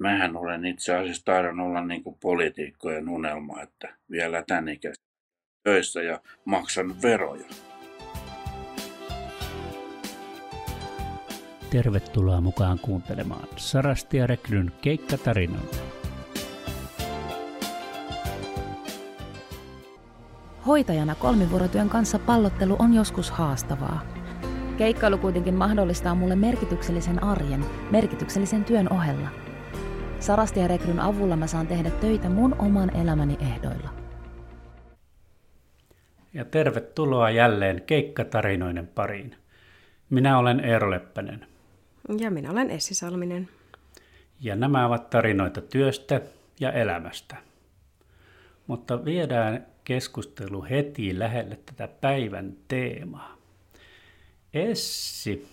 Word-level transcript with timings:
Mähän 0.00 0.36
olen 0.36 0.64
itse 0.64 0.94
asiassa 0.94 1.24
taidan 1.24 1.60
olla 1.60 1.84
niin 1.84 2.02
kuin 2.02 2.16
poliitikkojen 2.22 3.08
unelma, 3.08 3.62
että 3.62 3.96
vielä 4.10 4.44
tän 4.46 4.68
ikäistä 4.68 5.04
töissä 5.62 6.02
ja 6.02 6.20
maksan 6.44 7.02
veroja. 7.02 7.46
Tervetuloa 11.70 12.40
mukaan 12.40 12.78
kuuntelemaan 12.78 13.48
Sarasti 13.56 14.16
ja 14.16 14.26
Rekryn 14.26 14.72
keikkatarinoita. 14.82 15.76
Hoitajana 20.66 21.14
kolmivuorotyön 21.14 21.88
kanssa 21.88 22.18
pallottelu 22.18 22.76
on 22.78 22.94
joskus 22.94 23.30
haastavaa. 23.30 24.02
Keikkailu 24.78 25.18
kuitenkin 25.18 25.54
mahdollistaa 25.54 26.14
mulle 26.14 26.36
merkityksellisen 26.36 27.22
arjen, 27.22 27.64
merkityksellisen 27.90 28.64
työn 28.64 28.92
ohella. 28.92 29.43
Sarasti 30.24 30.60
ja 30.60 30.68
Rekryn 30.68 31.00
avulla 31.00 31.36
mä 31.36 31.46
saan 31.46 31.66
tehdä 31.66 31.90
töitä 31.90 32.28
mun 32.28 32.56
oman 32.58 32.96
elämäni 32.96 33.38
ehdoilla. 33.40 33.94
Ja 36.34 36.44
tervetuloa 36.44 37.30
jälleen 37.30 37.82
keikkatarinoiden 37.82 38.86
pariin. 38.86 39.36
Minä 40.10 40.38
olen 40.38 40.60
Eero 40.60 40.90
Leppänen. 40.90 41.46
Ja 42.18 42.30
minä 42.30 42.50
olen 42.50 42.70
Essi 42.70 42.94
Salminen. 42.94 43.48
Ja 44.40 44.56
nämä 44.56 44.86
ovat 44.86 45.10
tarinoita 45.10 45.60
työstä 45.60 46.20
ja 46.60 46.72
elämästä. 46.72 47.36
Mutta 48.66 49.04
viedään 49.04 49.66
keskustelu 49.84 50.66
heti 50.70 51.18
lähelle 51.18 51.58
tätä 51.66 51.88
päivän 52.00 52.52
teemaa. 52.68 53.36
Essi, 54.54 55.48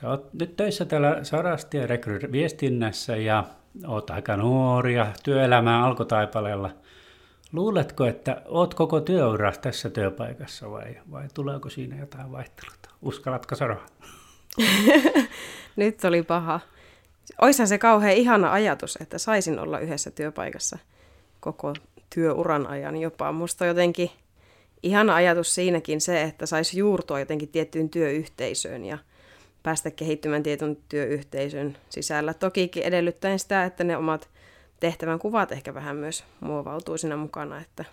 sä 0.00 0.08
oot 0.08 0.34
nyt 0.34 0.56
töissä 0.56 0.84
täällä 0.84 1.24
Sarasti 1.24 1.76
ja 1.76 1.86
Rekry 1.86 2.32
viestinnässä 2.32 3.16
ja 3.16 3.44
oot 3.86 4.10
aika 4.10 4.36
nuoria 4.36 5.06
työelämään 5.22 5.82
alkutaipaleella. 5.82 6.70
Luuletko, 7.52 8.06
että 8.06 8.42
oot 8.44 8.74
koko 8.74 9.00
työura 9.00 9.52
tässä 9.52 9.90
työpaikassa 9.90 10.70
vai, 10.70 10.96
vai 11.10 11.28
tuleeko 11.34 11.70
siinä 11.70 11.96
jotain 12.00 12.32
vaihteluta? 12.32 12.90
Uskallatko 13.02 13.54
sanoa? 13.54 13.86
Nyt 15.76 16.04
oli 16.04 16.22
paha. 16.22 16.60
Oishan 17.40 17.68
se 17.68 17.78
kauhean 17.78 18.16
ihana 18.16 18.52
ajatus, 18.52 18.98
että 19.00 19.18
saisin 19.18 19.58
olla 19.58 19.78
yhdessä 19.78 20.10
työpaikassa 20.10 20.78
koko 21.40 21.74
työuran 22.14 22.66
ajan 22.66 22.96
jopa. 22.96 23.32
Musta 23.32 23.66
jotenkin 23.66 24.10
ihana 24.82 25.14
ajatus 25.14 25.54
siinäkin 25.54 26.00
se, 26.00 26.22
että 26.22 26.46
saisi 26.46 26.78
juurtua 26.78 27.18
jotenkin 27.18 27.48
tiettyyn 27.48 27.90
työyhteisöön 27.90 28.84
ja 28.84 28.98
päästä 29.66 29.90
kehittymään 29.90 30.42
tietyn 30.42 30.76
työyhteisön 30.88 31.76
sisällä. 31.88 32.34
Tokikin 32.34 32.82
edellyttäen 32.82 33.38
sitä, 33.38 33.64
että 33.64 33.84
ne 33.84 33.96
omat 33.96 34.28
tehtävän 34.80 35.18
kuvat 35.18 35.52
ehkä 35.52 35.74
vähän 35.74 35.96
myös 35.96 36.24
muovautuu 36.40 36.98
siinä 36.98 37.16
mukana, 37.16 37.60
että 37.60 37.84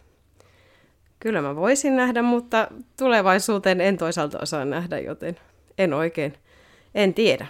kyllä 1.20 1.42
mä 1.42 1.56
voisin 1.56 1.96
nähdä, 1.96 2.22
mutta 2.22 2.68
tulevaisuuteen 2.98 3.82
en 3.82 3.98
toisaalta 3.98 4.40
osaa 4.42 4.66
nähdä, 4.66 5.00
joten 5.00 5.36
en 5.78 5.94
oikein, 5.94 6.34
en 6.96 7.14
tiedä. 7.14 7.48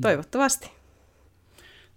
Toivottavasti. 0.00 0.70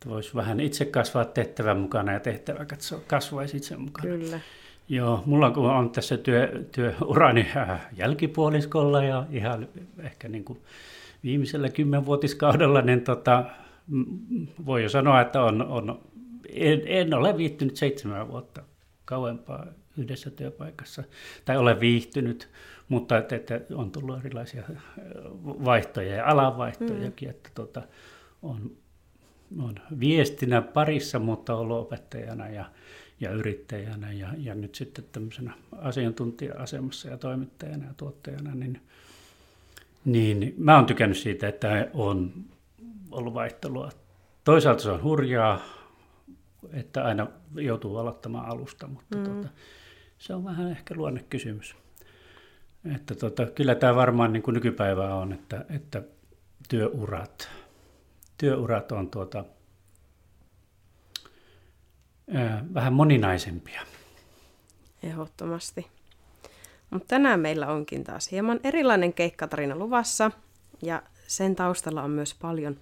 Voisi 0.07 0.35
vähän 0.35 0.59
itse 0.59 0.85
kasvaa 0.85 1.25
tehtävän 1.25 1.77
mukana 1.77 2.13
ja 2.13 2.19
tehtävä 2.19 2.65
kasvaisi 3.07 3.57
itse 3.57 3.77
mukana. 3.77 4.09
Kyllä. 4.09 4.39
Joo, 4.87 5.23
mulla 5.25 5.51
kun 5.51 5.69
on 5.69 5.89
tässä 5.89 6.17
työ, 6.17 6.63
työurani 6.71 7.47
äh, 7.57 7.87
jälkipuoliskolla 7.97 9.03
ja 9.03 9.25
ihan 9.31 9.67
ehkä 10.03 10.27
niin 10.27 10.43
kuin 10.43 10.59
viimeisellä 11.23 11.69
kymmenvuotiskaudella, 11.69 12.81
niin 12.81 13.01
tota, 13.01 13.45
voi 14.65 14.83
jo 14.83 14.89
sanoa, 14.89 15.21
että 15.21 15.41
on, 15.41 15.61
on, 15.61 16.01
en, 16.49 16.81
en 16.85 17.13
ole 17.13 17.37
viihtynyt 17.37 17.75
seitsemän 17.75 18.27
vuotta 18.27 18.63
kauempaa 19.05 19.65
yhdessä 19.97 20.29
työpaikassa, 20.29 21.03
tai 21.45 21.57
olen 21.57 21.79
viihtynyt, 21.79 22.49
mutta 22.89 23.17
että, 23.17 23.35
että 23.35 23.61
on 23.75 23.91
tullut 23.91 24.25
erilaisia 24.25 24.63
vaihtoja 25.43 26.15
ja 26.15 26.25
alanvaihtojakin, 26.25 27.27
mm. 27.27 27.31
että 27.31 27.49
tota, 27.55 27.81
on, 28.41 28.71
on 29.59 29.75
viestinä 29.99 30.61
parissa, 30.61 31.19
mutta 31.19 31.55
ollut 31.55 31.77
opettajana 31.77 32.49
ja, 32.49 32.65
ja 33.19 33.31
yrittäjänä 33.31 34.11
ja, 34.11 34.29
ja 34.37 34.55
nyt 34.55 34.75
sitten 34.75 35.05
tämmöisenä 35.11 35.53
asiantuntija-asemassa 35.71 37.09
ja 37.09 37.17
toimittajana 37.17 37.85
ja 37.85 37.93
tuottajana, 37.97 38.55
niin, 38.55 38.81
niin 40.11 40.53
mä 40.57 40.75
oon 40.75 40.85
tykännyt 40.85 41.17
siitä, 41.17 41.47
että 41.47 41.87
on 41.93 42.33
ollut 43.11 43.33
vaihtelua. 43.33 43.89
Toisaalta 44.43 44.83
se 44.83 44.91
on 44.91 45.03
hurjaa, 45.03 45.59
että 46.73 47.03
aina 47.03 47.27
joutuu 47.55 47.97
aloittamaan 47.97 48.45
alusta, 48.45 48.87
mutta 48.87 49.17
mm. 49.17 49.23
tuota, 49.23 49.47
se 50.17 50.33
on 50.33 50.45
vähän 50.45 50.71
ehkä 50.71 50.95
luonnekysymys. 50.97 51.75
Että 52.95 53.15
tota, 53.15 53.45
kyllä 53.45 53.75
tämä 53.75 53.95
varmaan 53.95 54.33
niin 54.33 54.43
kuin 54.43 54.53
nykypäivää 54.53 55.15
on, 55.15 55.33
että, 55.33 55.65
että 55.69 56.01
työurat, 56.69 57.49
työurat 58.37 58.91
on 58.91 59.09
tuota, 59.09 59.45
ää, 62.33 62.65
vähän 62.73 62.93
moninaisempia. 62.93 63.81
Ehdottomasti. 65.03 65.87
Mutta 66.89 67.07
tänään 67.07 67.39
meillä 67.39 67.67
onkin 67.67 68.03
taas 68.03 68.31
hieman 68.31 68.59
erilainen 68.63 69.13
keikkatarina 69.13 69.75
luvassa 69.75 70.31
ja 70.81 71.03
sen 71.27 71.55
taustalla 71.55 72.03
on 72.03 72.11
myös 72.11 72.35
paljon 72.41 72.79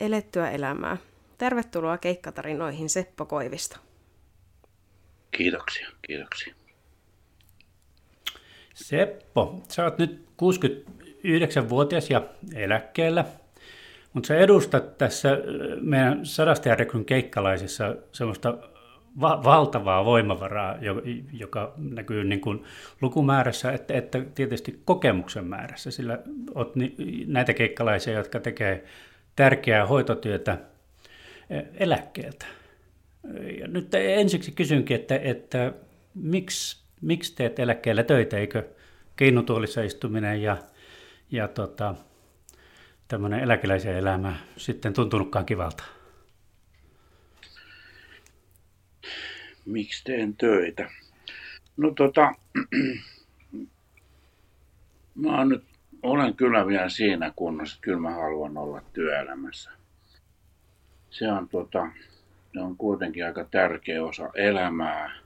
elettyä 0.00 0.50
elämää. 0.50 0.96
Tervetuloa 1.38 1.98
keikkatarinoihin 1.98 2.90
Seppo 2.90 3.24
Koivisto. 3.26 3.76
Kiitoksia, 5.30 5.88
kiitoksia. 6.06 6.54
Seppo, 8.74 9.62
sä 9.68 9.84
oot 9.84 9.98
nyt 9.98 10.26
69-vuotias 10.42 12.10
ja 12.10 12.22
eläkkeellä, 12.54 13.24
mutta 14.12 14.26
sä 14.26 14.36
edustat 14.36 14.98
tässä 14.98 15.38
meidän 15.80 16.26
sadastajärjekryn 16.26 17.04
keikkalaisissa 17.04 17.96
semmoista 18.12 18.58
va- 19.20 19.44
valtavaa 19.44 20.04
voimavaraa, 20.04 20.76
joka 21.32 21.74
näkyy 21.76 22.24
niin 22.24 22.40
kuin 22.40 22.64
lukumäärässä, 23.00 23.72
että, 23.72 23.94
että 23.94 24.22
tietysti 24.34 24.80
kokemuksen 24.84 25.44
määrässä, 25.44 25.90
sillä 25.90 26.18
olet 26.54 26.76
ni- 26.76 26.94
näitä 27.26 27.54
keikkalaisia, 27.54 28.14
jotka 28.14 28.40
tekee 28.40 28.84
tärkeää 29.36 29.86
hoitotyötä 29.86 30.58
eläkkeeltä. 31.74 32.46
Ja 33.60 33.68
nyt 33.68 33.94
ensiksi 33.94 34.52
kysynkin, 34.52 34.94
että, 34.94 35.16
että 35.16 35.72
miksi 36.14 36.84
miksi 37.04 37.36
teet 37.36 37.58
eläkkeellä 37.58 38.02
töitä, 38.02 38.38
eikö 38.38 38.68
keinutuolissa 39.16 39.82
istuminen 39.82 40.42
ja, 40.42 40.56
ja 41.30 41.48
tota, 41.48 41.94
tämmöinen 43.08 43.40
eläkeläisen 43.40 43.96
elämä 43.96 44.36
sitten 44.56 44.92
tuntunutkaan 44.92 45.46
kivalta? 45.46 45.84
Miksi 49.66 50.04
teen 50.04 50.36
töitä? 50.36 50.90
No 51.76 51.90
tota, 51.90 52.34
mä 55.22 55.38
oon 55.38 55.48
nyt, 55.48 55.64
olen 56.02 56.34
kyllä 56.34 56.66
vielä 56.66 56.88
siinä 56.88 57.32
kunnossa, 57.36 57.74
että 57.74 57.84
kyllä 57.84 58.00
mä 58.00 58.10
haluan 58.10 58.56
olla 58.56 58.82
työelämässä. 58.92 59.70
Se 61.10 61.32
on, 61.32 61.48
tota, 61.48 61.88
se 62.52 62.60
on 62.60 62.76
kuitenkin 62.76 63.26
aika 63.26 63.44
tärkeä 63.44 64.04
osa 64.04 64.30
elämää 64.34 65.24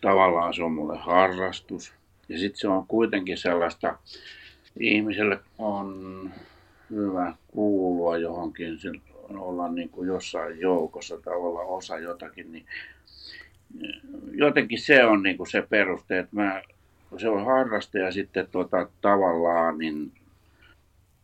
tavallaan 0.00 0.54
se 0.54 0.62
on 0.62 0.72
mulle 0.72 0.98
harrastus. 0.98 1.94
Ja 2.28 2.38
sitten 2.38 2.60
se 2.60 2.68
on 2.68 2.86
kuitenkin 2.86 3.38
sellaista, 3.38 3.98
ihmiselle 4.80 5.40
on 5.58 6.30
hyvä 6.90 7.34
kuulua 7.48 8.18
johonkin, 8.18 8.78
olla 9.36 9.68
niin 9.68 9.88
kuin 9.88 10.08
jossain 10.08 10.60
joukossa 10.60 11.16
tai 11.16 11.34
olla 11.34 11.60
osa 11.60 11.98
jotakin, 11.98 12.52
niin 12.52 12.66
jotenkin 14.32 14.80
se 14.80 15.04
on 15.04 15.22
niin 15.22 15.36
kuin 15.36 15.50
se 15.50 15.62
peruste, 15.62 16.18
että 16.18 16.36
mä, 16.36 16.62
se 17.18 17.28
on 17.28 17.44
harraste 17.44 17.98
ja 17.98 18.12
sitten 18.12 18.48
tota, 18.52 18.88
tavallaan 19.00 19.78
niin 19.78 20.12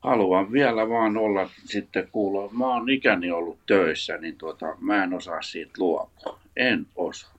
haluan 0.01 0.53
vielä 0.53 0.89
vaan 0.89 1.17
olla 1.17 1.51
sitten 1.65 2.09
kuulua. 2.13 2.51
Mä 2.53 2.67
oon 2.67 2.91
ikäni 2.91 3.31
ollut 3.31 3.59
töissä, 3.67 4.17
niin 4.17 4.37
tuota, 4.37 4.77
mä 4.81 5.05
en 5.05 5.15
osaa 5.15 5.43
siitä 5.43 5.73
luopua. 5.79 6.39
En 6.57 6.87
osaa. 6.97 7.35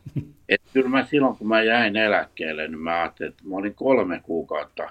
Et 0.48 0.62
kyllä 0.72 0.88
mä 0.88 1.04
silloin, 1.04 1.36
kun 1.36 1.48
mä 1.48 1.62
jäin 1.62 1.96
eläkkeelle, 1.96 2.68
niin 2.68 2.78
mä 2.78 3.00
ajattelin, 3.00 3.30
että 3.30 3.42
mä 3.48 3.56
olin 3.56 3.74
kolme 3.74 4.20
kuukautta 4.22 4.90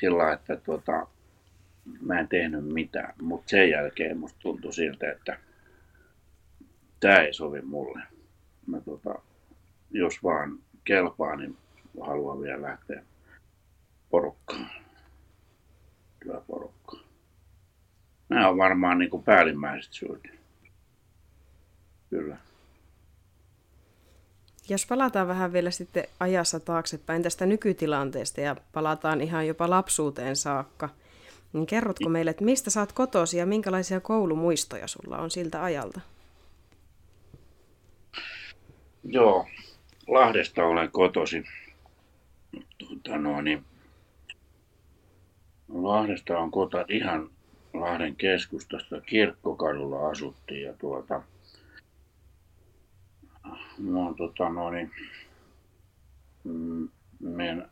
sillä 0.00 0.32
että 0.32 0.56
tota, 0.56 1.06
mä 2.00 2.20
en 2.20 2.28
tehnyt 2.28 2.64
mitään. 2.64 3.14
Mutta 3.22 3.50
sen 3.50 3.70
jälkeen 3.70 4.18
musta 4.18 4.38
tuntui 4.40 4.72
siltä, 4.72 5.10
että 5.10 5.38
tämä 7.00 7.16
ei 7.16 7.32
sovi 7.32 7.60
mulle. 7.60 8.02
Mä 8.66 8.80
tota, 8.80 9.14
jos 9.90 10.22
vaan 10.22 10.58
kelpaa, 10.84 11.36
niin 11.36 11.56
haluan 12.00 12.40
vielä 12.40 12.62
lähteä 12.62 13.02
porukkaan. 14.10 14.70
Työporukkaan. 16.22 17.04
nämä 18.28 18.48
on 18.48 18.56
varmaan 18.56 18.98
niin 18.98 19.10
kuin 19.10 19.22
päällimmäiset 19.22 19.92
syyt. 19.92 20.28
Kyllä. 22.10 22.36
Jos 24.68 24.86
palataan 24.86 25.28
vähän 25.28 25.52
vielä 25.52 25.70
sitten 25.70 26.04
ajassa 26.20 26.60
taaksepäin 26.60 27.22
tästä 27.22 27.46
nykytilanteesta 27.46 28.40
ja 28.40 28.56
palataan 28.72 29.20
ihan 29.20 29.46
jopa 29.46 29.70
lapsuuteen 29.70 30.36
saakka, 30.36 30.88
niin 31.52 31.66
kerrotko 31.66 32.08
meille, 32.08 32.30
että 32.30 32.44
mistä 32.44 32.70
saat 32.70 32.92
kotosi 32.92 33.38
ja 33.38 33.46
minkälaisia 33.46 34.00
koulumuistoja 34.00 34.86
sulla 34.86 35.18
on 35.18 35.30
siltä 35.30 35.62
ajalta? 35.62 36.00
Joo, 39.04 39.46
Lahdesta 40.08 40.64
olen 40.64 40.90
kotosi. 40.90 41.44
Tuota, 42.78 43.18
no, 43.18 43.40
niin, 43.40 43.64
Lahdesta 45.68 46.38
on 46.38 46.50
kota 46.50 46.84
ihan 46.88 47.30
Lahden 47.74 48.16
keskustasta. 48.16 49.00
Kirkkokadulla 49.00 50.08
asuttiin 50.08 50.62
ja 50.62 50.72
tuota, 50.72 51.22
no, 53.78 54.14
tota, 54.16 54.48
no, 54.48 54.70
niin, 54.70 54.90
mm, 56.44 56.88
meidän 57.20 57.70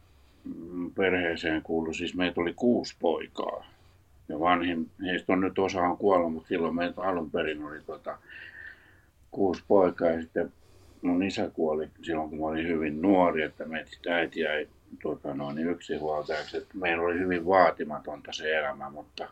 perheeseen 0.94 1.62
kuului, 1.62 1.94
siis 1.94 2.14
meitä 2.14 2.40
oli 2.40 2.54
kuusi 2.54 2.96
poikaa. 3.00 3.66
Ja 4.28 4.40
vanhin, 4.40 4.90
heistä 5.02 5.32
on 5.32 5.40
nyt 5.40 5.58
osa 5.58 5.82
on 5.82 5.96
kuollut, 5.96 6.32
mutta 6.32 6.48
silloin 6.48 6.74
meitä 6.74 7.02
alun 7.02 7.30
perin 7.30 7.64
oli 7.64 7.80
tota, 7.86 8.18
kuusi 9.30 9.64
poikaa 9.68 10.10
ja 10.10 10.20
sitten 10.20 10.52
mun 11.02 11.22
isä 11.22 11.50
kuoli 11.50 11.88
silloin, 12.02 12.30
kun 12.30 12.38
mä 12.38 12.46
olin 12.46 12.68
hyvin 12.68 13.02
nuori, 13.02 13.42
että 13.42 13.64
meitä 13.64 13.90
äiti 14.14 14.40
jäi 14.40 14.68
tuota, 15.02 15.34
noin 15.34 15.58
yksinhuoltajaksi. 15.58 16.56
Että 16.56 16.78
meillä 16.78 17.02
oli 17.02 17.18
hyvin 17.18 17.46
vaatimatonta 17.46 18.32
se 18.32 18.58
elämä, 18.58 18.90
mutta 18.90 19.28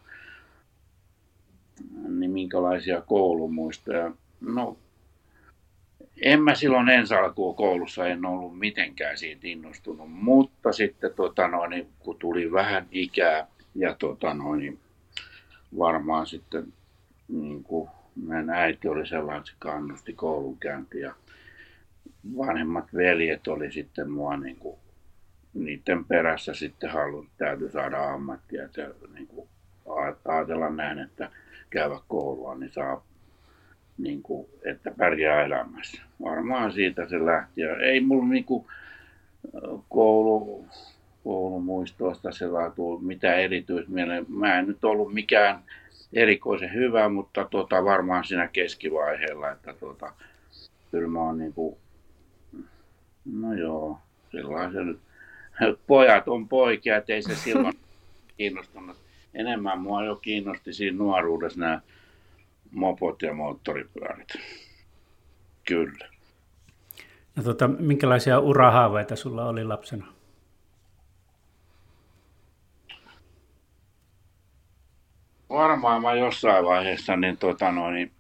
niin 2.08 2.31
minkälaisia 2.31 3.00
koulumuistoja? 3.00 4.12
No, 4.40 4.76
en 6.22 6.42
mä 6.42 6.54
silloin 6.54 6.88
ensi 6.88 7.14
alkuun 7.14 7.56
koulussa 7.56 8.06
en 8.06 8.26
ollut 8.26 8.58
mitenkään 8.58 9.18
siitä 9.18 9.46
innostunut, 9.46 10.12
mutta 10.12 10.72
sitten 10.72 11.14
tota 11.16 11.48
noin, 11.48 11.88
kun 11.98 12.16
tuli 12.18 12.52
vähän 12.52 12.86
ikää 12.90 13.46
ja 13.74 13.94
tota 13.94 14.34
noin, 14.34 14.78
varmaan 15.78 16.26
sitten 16.26 16.72
niin 17.28 17.62
kuin 17.62 17.90
meidän 18.16 18.50
äiti 18.50 18.88
oli 18.88 19.06
sellainen, 19.06 19.46
se 19.46 19.52
kannusti 19.58 20.12
koulunkäyntiä 20.12 21.14
vanhemmat 22.36 22.94
veljet 22.94 23.48
oli 23.48 23.72
sitten 23.72 24.10
mua 24.10 24.36
niin 24.36 24.56
kuin, 24.56 24.78
niiden 25.54 26.04
perässä 26.04 26.54
sitten 26.54 26.90
halunnut, 26.90 27.32
täytyy 27.38 27.70
saada 27.70 28.10
ammattia. 28.10 28.64
Että, 28.64 28.90
niin 29.14 29.26
kuin, 29.26 29.48
ajatella 30.24 30.70
näin, 30.70 30.98
että 30.98 31.30
käydä 31.70 32.00
koulua, 32.08 32.54
niin 32.54 32.72
saa 32.72 33.04
niin 33.98 34.22
kuin, 34.22 34.48
että 34.64 34.90
pärjää 34.98 35.44
elämässä. 35.44 36.02
Varmaan 36.22 36.72
siitä 36.72 37.08
se 37.08 37.24
lähti. 37.24 37.60
Ja 37.60 37.76
ei 37.76 38.00
mulla 38.00 38.28
niin 38.28 38.44
kuin, 38.44 38.66
koulu, 39.88 40.66
koulumuistoista 41.24 42.32
sellainen 42.32 42.72
mitä 43.00 43.34
erityismieleen. 43.34 44.26
Mä 44.28 44.58
en 44.58 44.66
nyt 44.66 44.84
ollut 44.84 45.14
mikään 45.14 45.58
erikoisen 46.12 46.74
hyvä, 46.74 47.08
mutta 47.08 47.48
tota, 47.50 47.84
varmaan 47.84 48.24
siinä 48.24 48.48
keskivaiheella, 48.48 49.50
että 49.50 49.74
tota, 49.80 50.12
kyllä 50.90 51.08
mä 51.08 51.18
oon 51.20 51.38
niin 51.38 51.52
kuin, 51.52 51.76
No 53.32 53.54
joo, 53.54 53.98
silloin 54.30 54.72
se 54.72 54.84
nyt. 54.84 55.00
Pojat 55.86 56.28
on 56.28 56.48
poikia, 56.48 56.96
ettei 56.96 57.22
se 57.22 57.34
silloin 57.34 57.74
kiinnostunut. 58.36 58.96
Enemmän 59.34 59.80
mua 59.80 60.04
jo 60.04 60.16
kiinnosti 60.16 60.72
siinä 60.72 60.98
nuoruudessa 60.98 61.60
nämä 61.60 61.80
mopot 62.70 63.22
ja 63.22 63.34
moottoripyörät. 63.34 64.28
Kyllä. 65.68 66.08
No 67.36 67.42
tota, 67.42 67.68
minkälaisia 67.68 68.38
urahaaveita 68.38 69.16
sulla 69.16 69.48
oli 69.48 69.64
lapsena? 69.64 70.12
Varmaan 75.48 76.02
mä 76.02 76.14
jossain 76.14 76.64
vaiheessa 76.64 77.16
niin, 77.16 77.36
tota, 77.36 77.72
noin, 77.72 78.12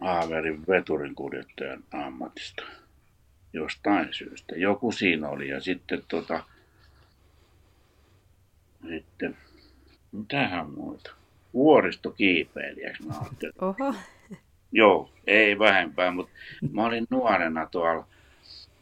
haaverin 0.00 0.66
veturin 0.68 1.14
kuljettajan 1.14 1.84
ammatista 1.92 2.62
jostain 3.52 4.14
syystä. 4.14 4.54
Joku 4.56 4.92
siinä 4.92 5.28
oli 5.28 5.48
ja 5.48 5.60
sitten 5.60 6.02
tota, 6.08 6.44
sitten, 8.88 9.36
mitähän 10.12 10.70
muuta? 10.70 11.23
Vuoristokiipeilijäksi 11.54 13.06
mä 13.06 13.14
ajattelin. 13.20 13.54
Oho. 13.60 13.94
Joo, 14.72 15.10
ei 15.26 15.58
vähempää, 15.58 16.10
mutta 16.10 16.32
mä 16.72 16.86
olin 16.86 17.06
nuorena 17.10 17.66
tuolla, 17.66 18.06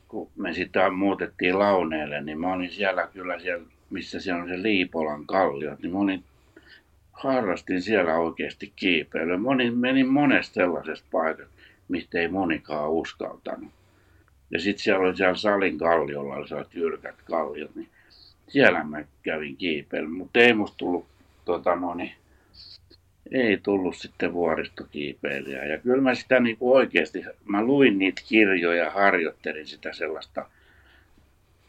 kun 0.09 0.31
me 0.37 0.55
sitä 0.55 0.91
muutettiin 0.91 1.59
Launeelle, 1.59 2.21
niin 2.21 2.41
mä 2.41 2.53
olin 2.53 2.71
siellä 2.71 3.09
kyllä 3.13 3.39
siellä, 3.39 3.65
missä 3.91 4.21
siellä 4.21 4.43
on 4.43 4.49
se 4.49 4.63
Liipolan 4.63 5.27
kalliot, 5.27 5.83
niin 5.83 5.93
mä 5.93 5.99
olin, 5.99 6.25
harrastin 7.13 7.83
siellä 7.83 8.19
oikeasti 8.19 8.73
kiipeilyä. 8.77 9.39
Mä 9.39 9.51
olin, 9.51 9.79
menin 9.79 10.09
monesta 10.09 10.55
sellaisesta 10.55 11.09
paikasta, 11.13 11.55
mistä 11.89 12.19
ei 12.19 12.29
monikaan 12.29 12.91
uskaltanut. 12.91 13.71
Ja 14.51 14.61
sitten 14.61 14.83
siellä 14.83 15.07
oli 15.07 15.17
siellä 15.17 15.35
salin 15.35 15.79
kalliolla, 15.79 16.35
oli 16.35 16.49
sellaiset 16.49 16.75
jyrkät 16.75 17.23
kalliot, 17.25 17.75
niin 17.75 17.89
siellä 18.49 18.85
mä 18.85 19.05
kävin 19.23 19.57
kiipeillä. 19.57 20.09
Mutta 20.09 20.41
ei 20.41 20.55
musta 20.55 20.77
tullut, 20.77 21.07
tota 21.45 21.77
no, 21.77 21.95
niin, 21.95 22.13
ei 23.33 23.57
tullut 23.57 23.97
sitten 23.97 24.33
vuoristokiipeilijää. 24.33 25.65
Ja 25.65 25.79
kyllä 25.79 26.03
mä 26.03 26.15
sitä 26.15 26.41
niin 26.41 26.57
kuin 26.57 26.77
oikeasti, 26.77 27.25
mä 27.45 27.65
luin 27.65 27.99
niitä 27.99 28.23
kirjoja, 28.29 28.91
harjoittelin 28.91 29.67
sitä 29.67 29.93
sellaista, 29.93 30.47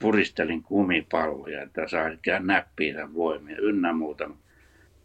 puristelin 0.02 0.64
kumipalloja, 0.64 1.62
että 1.62 1.88
saa 1.88 2.10
näppiä 2.40 3.14
voimia 3.14 3.58
ynnä 3.58 3.94
muuta. 3.94 4.30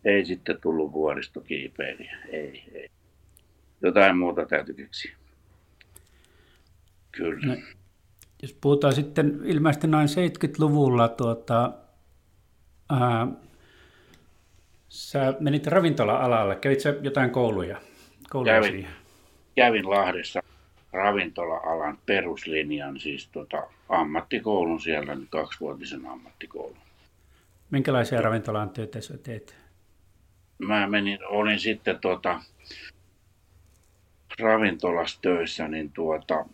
Ei 0.04 0.24
sitten 0.24 0.60
tullut 0.60 0.92
vuoristokiipeilijä, 0.92 2.16
ei, 2.28 2.64
ei. 2.74 2.88
Jotain 3.82 4.16
muuta 4.16 4.46
täytyy 4.46 4.74
keksiä. 4.74 5.16
Kyllä. 7.12 7.46
No, 7.46 7.62
jos 8.42 8.52
puhutaan 8.60 8.92
sitten 8.92 9.40
ilmeisesti 9.44 9.86
noin 9.86 10.08
70-luvulla, 10.08 11.08
tuota, 11.08 11.72
ää, 12.90 13.28
sä 14.88 15.34
menit 15.40 15.66
ravintola-alalle, 15.66 16.56
kävit 16.56 16.80
sä 16.80 16.94
jotain 17.02 17.30
kouluja? 17.30 17.80
kouluja 18.30 18.60
kävin, 18.60 18.88
kävin 19.56 19.90
Lahdessa 19.90 20.42
ravintola-alan 20.92 21.98
peruslinjan, 22.06 23.00
siis 23.00 23.28
tota, 23.28 23.62
ammattikoulun 23.88 24.80
siellä, 24.80 25.14
niin 25.14 25.28
kaksivuotisen 25.30 26.06
ammattikoulun. 26.06 26.76
Minkälaisia 27.70 28.20
ravintolan 28.20 28.70
töitä 28.70 29.00
sä 29.00 29.18
teet? 29.18 29.56
Mä 30.58 30.86
menin, 30.86 31.18
olin 31.26 31.60
sitten 31.60 31.98
tota, 32.00 32.40
ravintolassa 34.38 35.18
töissä, 35.22 35.68
niin 35.68 35.92
tuota, 35.92 36.44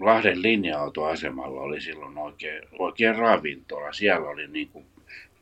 Lahden 0.00 0.42
linja-autoasemalla 0.42 1.60
oli 1.60 1.80
silloin 1.80 2.18
oikein, 2.18 2.62
oikein 2.78 3.16
ravintola. 3.16 3.92
Siellä 3.92 4.28
oli 4.28 4.46
niin 4.48 4.68
kuin 4.68 4.86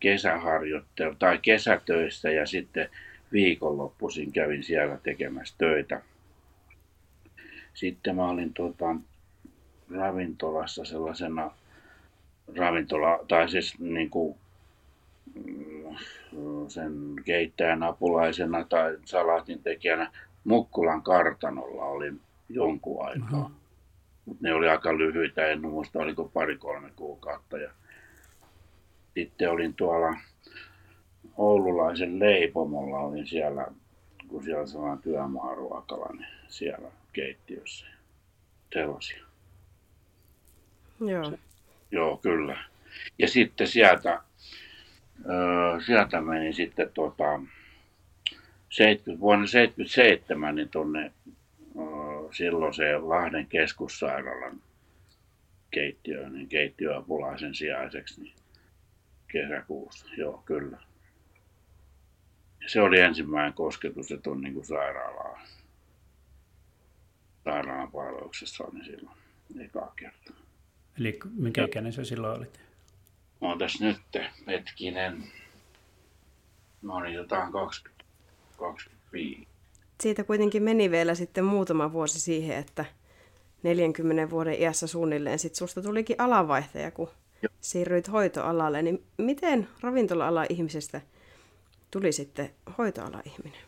kesäharjoittelu 0.01 1.15
tai 1.15 1.39
kesätöissä 1.43 2.31
ja 2.31 2.47
sitten 2.47 2.89
viikonloppuisin 3.33 4.33
kävin 4.33 4.63
siellä 4.63 4.99
tekemässä 5.03 5.55
töitä. 5.59 6.03
Sitten 7.75 8.17
mä 8.17 8.29
olin 8.29 8.55
tuota, 8.55 8.97
ravintolassa 9.91 10.85
sellaisena 10.85 11.51
ravintola, 12.57 13.21
tai 13.29 13.49
siis 13.49 13.79
niin 13.79 14.11
kuin, 14.11 14.37
mm, 15.35 15.97
sen 16.69 16.93
keittäjän 17.25 17.83
apulaisena 17.83 18.65
tai 18.65 18.99
salaatin 19.05 19.63
tekijänä 19.63 20.11
Mukkulan 20.45 21.03
kartanolla 21.03 21.85
olin 21.85 22.21
jonkun 22.49 23.07
aikaa. 23.07 23.51
Mutta 24.25 24.43
ne 24.43 24.55
oli 24.55 24.69
aika 24.69 24.99
lyhyitä, 24.99 25.47
en 25.47 25.61
muista 25.61 25.99
oliko 25.99 26.25
pari-kolme 26.25 26.91
kuukautta. 26.97 27.59
Ja 27.59 27.71
sitten 29.15 29.51
olin 29.51 29.75
tuolla 29.75 30.17
Oululaisen 31.37 32.19
leipomolla, 32.19 32.99
olin 32.99 33.27
siellä, 33.27 33.67
kun 34.29 34.45
siellä 34.45 34.67
sellainen 34.67 35.03
työmaaruokala, 35.03 36.13
niin 36.13 36.29
siellä 36.49 36.89
keittiössä 37.13 37.87
sellaisia. 38.73 39.25
Joo. 41.01 41.31
Se, 41.31 41.39
joo, 41.91 42.17
kyllä. 42.17 42.65
Ja 43.19 43.29
sitten 43.29 43.67
sieltä, 43.67 44.23
öö, 45.31 45.81
sieltä 45.87 46.21
meni 46.21 46.53
sitten 46.53 46.91
tota, 46.95 47.41
70, 48.69 49.21
vuonna 49.21 49.47
77 49.47 50.55
niin 50.55 50.69
tuonne 50.69 51.13
silloin 52.33 52.75
se 52.75 52.99
Lahden 52.99 53.47
keskussairaalan 53.47 54.61
keittiö, 55.71 56.29
niin 56.29 56.49
keittiöapulaisen 56.49 57.55
sijaiseksi 57.55 58.21
niin 58.21 58.35
kesäkuussa, 59.33 60.07
joo 60.17 60.43
kyllä. 60.45 60.79
se 62.67 62.81
oli 62.81 63.01
ensimmäinen 63.01 63.53
kosketus, 63.53 64.13
että 64.13 64.31
on 64.31 64.41
niin 64.41 64.55
kuin 64.55 64.67
sairaalaa. 64.67 65.41
Sairaalan 67.45 67.93
palveluksessa 67.93 68.65
oli 68.65 68.85
silloin 68.85 69.17
ekaa 69.61 69.93
kertaa. 69.97 70.37
Eli 70.99 71.19
mikä 71.35 71.65
ikäinen 71.65 71.93
se 71.93 72.05
silloin 72.05 72.39
olit? 72.39 72.61
Mä 73.41 73.49
oon 73.49 73.59
tässä 73.59 73.85
nyt 73.85 73.99
hetkinen. 74.47 75.25
Mä 76.83 76.95
olin 76.95 77.15
jotain 77.15 77.53
20, 77.53 78.05
25. 78.59 79.47
Siitä 80.01 80.25
kuitenkin 80.25 80.63
meni 80.63 80.91
vielä 80.91 81.15
sitten 81.15 81.45
muutama 81.45 81.93
vuosi 81.93 82.21
siihen, 82.21 82.59
että 82.59 82.85
40 83.63 84.31
vuoden 84.31 84.61
iässä 84.61 84.87
suunnilleen 84.87 85.39
sit 85.39 85.55
susta 85.55 85.83
tulikin 85.83 86.17
alanvaihtaja, 86.19 86.91
kun. 86.91 87.09
Siirryit 87.61 88.13
hoitoalalle. 88.13 88.83
Niin 88.83 89.03
miten 89.19 89.69
ravintola-ala 89.81 90.47
ihmisestä 90.49 91.01
tuli 91.91 92.13
sitten 92.13 92.51
hoitoala-ihminen? 92.79 93.61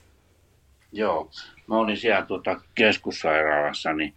Joo, 0.92 1.30
mä 1.66 1.76
olin 1.76 1.96
siellä 1.96 2.26
tuota 2.26 2.60
keskussairaalassa, 2.74 3.92
niin 3.92 4.14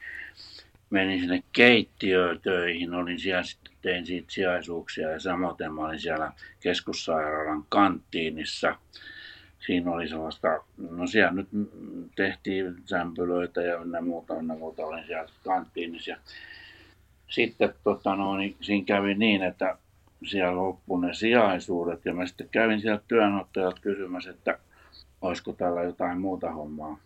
menin 0.90 1.20
sinne 1.20 1.44
keittiöön 1.52 2.42
töihin, 2.42 2.94
olin 2.94 3.20
siellä 3.20 3.44
sitten 3.44 3.74
tein 3.82 4.06
siitä 4.06 4.28
sijaisuuksia 4.32 5.10
ja 5.10 5.20
samoin 5.20 5.56
mä 5.74 5.86
olin 5.86 6.00
siellä 6.00 6.32
keskussairaalan 6.60 7.66
kanttiinissa. 7.70 8.76
Siinä 9.66 9.92
oli 9.92 10.08
sellaista, 10.08 10.64
no 10.78 11.08
siellä 11.08 11.32
nyt 11.32 11.48
tehtiin 12.16 12.76
sämpylöitä 12.86 13.62
ja 13.62 13.82
ynnä 13.82 14.02
muuta, 14.02 14.36
ynnä 14.36 14.56
muuta, 14.56 14.86
olin 14.86 15.06
siellä 15.06 15.30
kanttiinissa. 15.44 16.16
Sitten 17.30 17.74
tota, 17.84 18.16
no, 18.16 18.38
niin, 18.38 18.58
siinä 18.62 18.86
kävi 18.86 19.14
niin, 19.14 19.44
että 19.44 19.78
siellä 20.26 20.56
loppui 20.56 21.02
ne 21.02 21.14
sijaisuudet 21.14 22.06
ja 22.06 22.14
mä 22.14 22.26
sitten 22.26 22.50
kävin 22.50 22.82
sieltä 22.82 23.04
työnottajat 23.08 23.80
kysymässä, 23.80 24.30
että 24.30 24.60
olisiko 25.22 25.54
täällä 25.54 25.84
jotain 25.84 26.22
muuta 26.22 26.52
hommaa. 26.52 26.98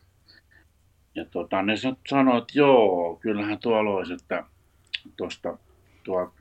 Ja 1.15 1.25
tota, 1.25 1.61
ne 1.61 1.73
sanoivat, 2.09 2.41
että 2.41 2.59
joo, 2.59 3.17
kyllähän 3.21 3.59
tuolla 3.59 3.91
olisi, 3.91 4.13
että 4.13 4.43
tuosta 5.17 5.57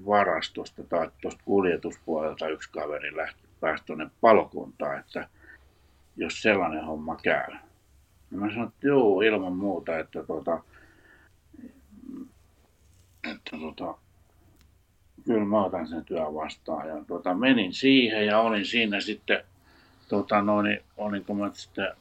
varastosta 0.06 0.84
tai 0.84 1.10
tuosta 1.22 1.42
kuljetuspuolelta 1.44 2.48
yksi 2.48 2.70
kaveri 2.72 3.16
lähti, 3.16 3.40
pääsi 3.60 3.84
tuonne 3.86 4.10
palokuntaan, 4.20 4.98
että 4.98 5.28
jos 6.16 6.42
sellainen 6.42 6.84
homma 6.84 7.16
käy. 7.22 7.52
Ja 8.30 8.38
mä 8.38 8.50
sanoin, 8.50 8.68
että 8.68 8.86
joo, 8.86 9.20
ilman 9.20 9.56
muuta, 9.56 9.98
että, 9.98 10.22
tota, 10.24 10.62
että 13.24 13.56
tota, 13.60 13.94
kyllä 15.24 15.44
mä 15.44 15.64
otan 15.64 15.88
sen 15.88 16.04
työn 16.04 16.34
vastaan. 16.34 16.88
Ja 16.88 17.04
tota, 17.08 17.34
menin 17.34 17.72
siihen 17.72 18.26
ja 18.26 18.40
olin 18.40 18.66
siinä 18.66 19.00
sitten, 19.00 19.44
tota, 20.08 20.42
noin, 20.42 20.80
olinko 20.96 21.34
mä 21.34 21.50
sitten 21.54 21.92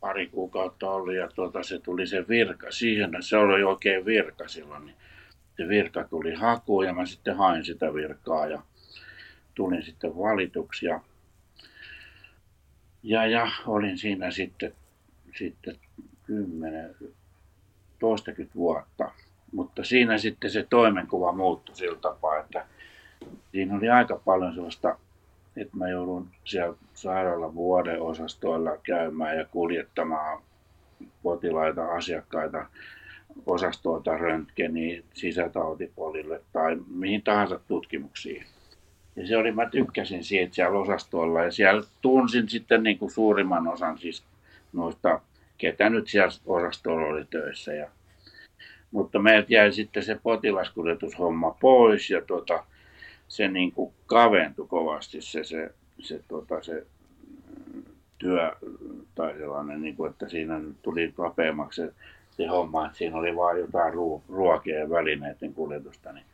pari 0.00 0.26
kuukautta 0.26 0.90
ollut 0.90 1.14
ja 1.14 1.28
tuota, 1.28 1.62
se 1.62 1.78
tuli 1.78 2.06
se 2.06 2.28
virka 2.28 2.70
siihen, 2.70 3.10
se 3.20 3.36
oli 3.36 3.62
oikein 3.62 4.04
virka 4.04 4.48
silloin, 4.48 4.86
niin 4.86 4.96
se 5.56 5.68
virka 5.68 6.04
tuli 6.04 6.34
hakuun 6.34 6.86
ja 6.86 6.94
mä 6.94 7.06
sitten 7.06 7.36
hain 7.36 7.64
sitä 7.64 7.94
virkaa 7.94 8.46
ja 8.46 8.62
tulin 9.54 9.82
sitten 9.82 10.16
valituksi 10.16 10.86
ja, 10.86 11.00
ja, 13.02 13.26
ja 13.26 13.50
olin 13.66 13.98
siinä 13.98 14.30
sitten, 14.30 14.72
sitten 15.38 15.76
10, 16.26 16.96
toistakymmentä 17.98 18.54
vuotta. 18.54 19.10
Mutta 19.52 19.84
siinä 19.84 20.18
sitten 20.18 20.50
se 20.50 20.66
toimenkuva 20.70 21.32
muuttui 21.32 21.76
sillä 21.76 21.98
tapaa, 21.98 22.38
että 22.38 22.66
siinä 23.52 23.76
oli 23.76 23.88
aika 23.88 24.20
paljon 24.24 24.54
sellaista, 24.54 24.98
että 25.56 25.76
mä 25.76 25.88
joudun 25.88 26.28
siellä 26.44 26.76
sairaalan 26.94 27.54
vuodeosastoilla 27.54 28.76
käymään 28.82 29.38
ja 29.38 29.44
kuljettamaan 29.44 30.42
potilaita, 31.22 31.86
asiakkaita 31.86 32.66
osastolta 33.46 34.16
röntgeniin, 34.18 35.04
sisätautipolille 35.14 36.40
tai 36.52 36.76
mihin 36.88 37.22
tahansa 37.22 37.60
tutkimuksiin. 37.68 38.44
Ja 39.16 39.26
se 39.26 39.36
oli, 39.36 39.52
mä 39.52 39.70
tykkäsin 39.70 40.24
siitä 40.24 40.54
siellä 40.54 40.78
osastolla 40.78 41.44
ja 41.44 41.50
siellä 41.50 41.82
tunsin 42.02 42.48
sitten 42.48 42.82
niin 42.82 42.98
kuin 42.98 43.10
suurimman 43.10 43.68
osan 43.68 43.98
siis 43.98 44.24
noista, 44.72 45.20
ketä 45.58 45.90
nyt 45.90 46.08
siellä 46.08 46.32
osastolla 46.46 47.06
oli 47.06 47.24
töissä. 47.24 47.72
Ja, 47.72 47.88
mutta 48.96 49.18
meiltä 49.18 49.46
jäi 49.54 49.72
sitten 49.72 50.02
se 50.02 50.20
potilaskuljetushomma 50.22 51.56
pois 51.60 52.10
ja 52.10 52.22
tota, 52.22 52.64
se 53.28 53.48
niin 53.48 53.72
kuin 53.72 53.92
kaventui 54.06 54.66
kovasti 54.66 55.20
se, 55.20 55.44
se, 55.44 55.70
se, 56.00 56.20
tota, 56.28 56.62
se 56.62 56.86
työ 58.18 58.52
tai 59.14 59.38
sellainen, 59.38 59.82
niin 59.82 59.96
kuin, 59.96 60.10
että 60.10 60.28
siinä 60.28 60.60
tuli 60.82 61.12
kapeammaksi 61.16 61.82
se 62.30 62.46
homma, 62.46 62.86
että 62.86 62.98
siinä 62.98 63.16
oli 63.16 63.36
vain 63.36 63.58
jotain 63.58 63.94
ruo- 63.94 64.22
ruokia 64.28 64.78
ja 64.78 64.90
välineiden 64.90 65.54
kuljetusta, 65.54 66.12
niin 66.12 66.26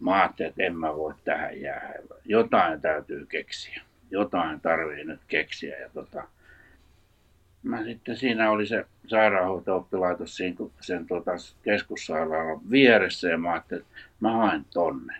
mä 0.00 0.20
ajattelin, 0.20 0.48
että 0.48 0.62
en 0.62 0.76
mä 0.76 0.96
voi 0.96 1.14
tähän 1.24 1.60
jäädä. 1.60 1.98
Jotain 2.24 2.80
täytyy 2.80 3.26
keksiä. 3.26 3.82
Jotain 4.10 4.60
tarvii 4.60 5.04
nyt 5.04 5.20
keksiä. 5.28 5.78
Ja 5.78 5.88
tota, 5.94 6.28
mä 7.66 7.84
sitten 7.84 8.16
siinä 8.16 8.50
oli 8.50 8.66
se 8.66 8.86
sairaanhoito-oppilaitos 9.06 10.36
siinä, 10.36 10.56
sen 10.80 11.06
tota, 11.06 11.30
keskussairaalan 11.62 12.70
vieressä 12.70 13.28
ja 13.28 13.38
mä 13.38 13.52
ajattelin, 13.52 13.82
että 13.82 14.06
mä 14.20 14.32
haen 14.32 14.64
tonne. 14.72 15.14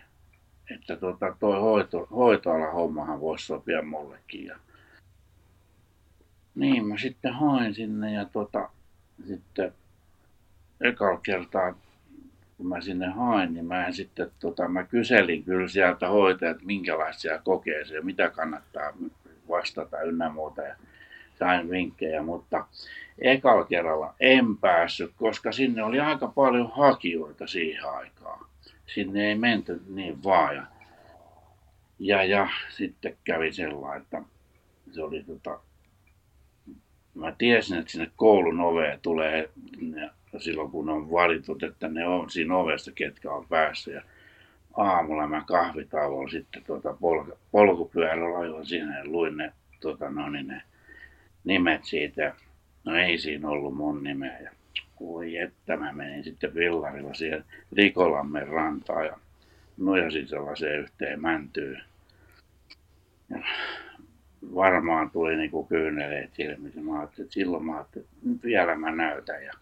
Että 0.75 0.95
tota, 0.95 1.35
toi 1.39 1.59
hoito, 1.59 2.07
hoitoalan 2.11 2.73
hommahan 2.73 3.21
voisi 3.21 3.45
sopia 3.45 3.81
mullekin. 3.81 4.45
Ja... 4.45 4.57
Niin 6.55 6.87
mä 6.87 6.97
sitten 6.97 7.33
hain 7.33 7.73
sinne 7.73 8.13
ja 8.13 8.25
tota, 8.25 8.69
sitten 9.27 9.73
ekalla 10.81 11.19
kertaa, 11.23 11.73
kun 12.57 12.67
mä 12.67 12.81
sinne 12.81 13.07
hain, 13.07 13.53
niin 13.53 13.65
mä 13.65 13.87
en 13.87 13.93
sitten, 13.93 14.31
tota, 14.39 14.67
mä 14.67 14.83
kyselin 14.83 15.43
kyllä 15.43 15.67
sieltä 15.67 16.07
hoitajat, 16.07 16.61
minkälaista 16.61 17.21
siellä 17.21 17.41
kokeeseen, 17.43 18.05
mitä 18.05 18.29
kannattaa 18.29 18.93
vastata 19.49 20.01
ynnä 20.01 20.29
muuta. 20.29 20.61
Ja 20.61 20.75
sain 21.39 21.69
vinkkejä, 21.69 22.21
mutta 22.21 22.65
ekalla 23.19 23.65
kerralla 23.65 24.13
en 24.19 24.57
päässyt, 24.57 25.11
koska 25.15 25.51
sinne 25.51 25.83
oli 25.83 25.99
aika 25.99 26.27
paljon 26.27 26.71
hakijoita 26.71 27.47
siihen 27.47 27.89
aikaan. 27.89 28.45
Sinne 28.85 29.27
ei 29.27 29.35
menty 29.35 29.81
niin 29.89 30.23
vaan. 30.23 30.55
Ja, 30.55 30.63
ja, 31.99 32.23
ja 32.23 32.49
sitten 32.69 33.17
kävi 33.23 33.53
sellainen, 33.53 34.01
että 34.01 34.21
se 34.91 35.03
oli 35.03 35.23
tota, 35.23 35.59
mä 37.13 37.33
tiesin, 37.37 37.77
että 37.77 37.91
sinne 37.91 38.11
koulun 38.15 38.59
oveen 38.59 38.99
tulee 39.01 39.49
silloin, 40.39 40.71
kun 40.71 40.89
on 40.89 41.11
valitut, 41.11 41.63
että 41.63 41.87
ne 41.87 42.07
on 42.07 42.29
siinä 42.29 42.57
ovessa, 42.57 42.91
ketkä 42.91 43.31
on 43.31 43.45
päässä. 43.47 43.91
Ja 43.91 44.01
aamulla 44.77 45.27
mä 45.27 45.43
kahvitauolla 45.47 46.29
sitten 46.29 46.63
tuota 46.63 46.93
polku, 46.93 47.31
polkupyörällä 47.51 48.39
ajoin 48.39 48.65
siinä 48.65 48.97
ja 48.97 49.05
luin 49.05 49.37
ne, 49.37 49.53
tuota, 49.79 50.09
no 50.09 50.29
niin, 50.29 50.47
ne 50.47 50.61
nimet 51.47 51.85
siitä. 51.85 52.33
No 52.83 52.95
ei 52.95 53.17
siinä 53.17 53.49
ollut 53.49 53.75
mun 53.75 54.03
nimeä. 54.03 54.39
Ja 54.39 54.51
voi 54.99 55.37
että 55.37 55.77
mä 55.77 55.93
menin 55.93 56.23
sitten 56.23 56.55
villarilla 56.55 57.13
siihen 57.13 57.45
Rikolammen 57.77 58.47
rantaan 58.47 59.05
ja 59.05 59.17
nojasin 59.77 60.27
sellaiseen 60.27 60.79
yhteen 60.79 61.21
mäntyyn. 61.21 61.83
Ja 63.29 63.37
varmaan 64.55 65.11
tuli 65.11 65.35
niinku 65.35 65.63
kyyneleet 65.63 66.33
silmiin. 66.33 66.85
Mä 66.85 67.03
että 67.03 67.23
silloin 67.29 67.65
mä 67.65 67.75
ajattelin, 67.75 68.07
että 68.35 68.47
vielä 68.47 68.75
mä 68.75 68.91
näytän. 68.91 69.43
Ja 69.43 69.53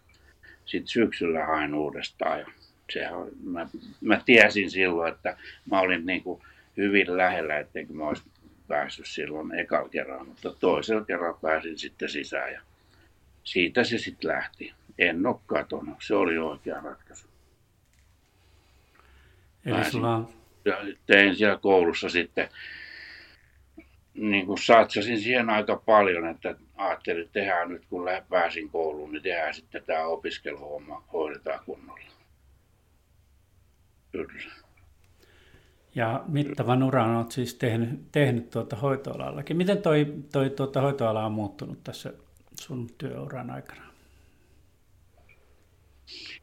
sitten 0.64 0.88
syksyllä 0.88 1.44
hain 1.44 1.74
uudestaan. 1.74 2.38
Ja 2.38 2.46
se, 2.92 3.08
mä, 3.44 3.68
mä, 4.00 4.20
tiesin 4.26 4.70
silloin, 4.70 5.12
että 5.12 5.36
mä 5.70 5.80
olin 5.80 6.06
niin 6.06 6.22
kuin 6.22 6.42
hyvin 6.76 7.16
lähellä, 7.16 7.58
etteikö 7.58 7.92
mä 7.92 8.08
olisi 8.08 8.22
päässyt 8.68 9.06
silloin 9.06 9.58
ekalla 9.58 9.88
kerralla, 9.88 10.24
mutta 10.24 10.54
toisella 10.54 11.04
kerralla 11.04 11.38
pääsin 11.42 11.78
sitten 11.78 12.08
sisään 12.08 12.52
ja 12.52 12.60
siitä 13.44 13.84
se 13.84 13.98
sitten 13.98 14.30
lähti. 14.30 14.72
En 14.98 15.26
ole 15.26 15.36
katonut, 15.46 15.96
se 16.00 16.14
oli 16.14 16.38
oikea 16.38 16.80
ratkaisu. 16.80 17.28
Eli 19.66 19.90
sulla 19.90 20.14
on... 20.14 20.28
ja 20.64 20.76
tein 21.06 21.36
siellä 21.36 21.58
koulussa 21.58 22.08
sitten 22.08 22.48
niin 24.14 24.46
kuin 24.46 24.58
satsasin 24.58 25.20
siihen 25.20 25.50
aika 25.50 25.76
paljon, 25.76 26.26
että 26.28 26.54
ajattelin, 26.76 27.22
että 27.22 27.32
tehdään 27.32 27.68
nyt 27.68 27.86
kun 27.86 28.08
pääsin 28.28 28.70
kouluun, 28.70 29.12
niin 29.12 29.22
tehdään 29.22 29.54
sitten 29.54 29.82
tämä 29.86 30.04
opiskeluhomma, 30.04 31.04
hoidetaan 31.12 31.60
kunnolla. 31.64 32.06
Kyllä. 34.12 34.65
Ja 35.96 36.24
mittavan 36.28 36.82
uran 36.82 37.16
olet 37.16 37.32
siis 37.32 37.54
tehnyt, 37.54 38.12
tehnyt 38.12 38.50
tuota 38.50 38.76
hoitoalallakin. 38.76 39.56
Miten 39.56 39.82
toi, 39.82 40.14
toi 40.32 40.50
tuota 40.50 40.80
hoitoala 40.80 41.26
on 41.26 41.32
muuttunut 41.32 41.84
tässä 41.84 42.12
sun 42.60 42.88
työuran 42.98 43.50
aikana? 43.50 43.82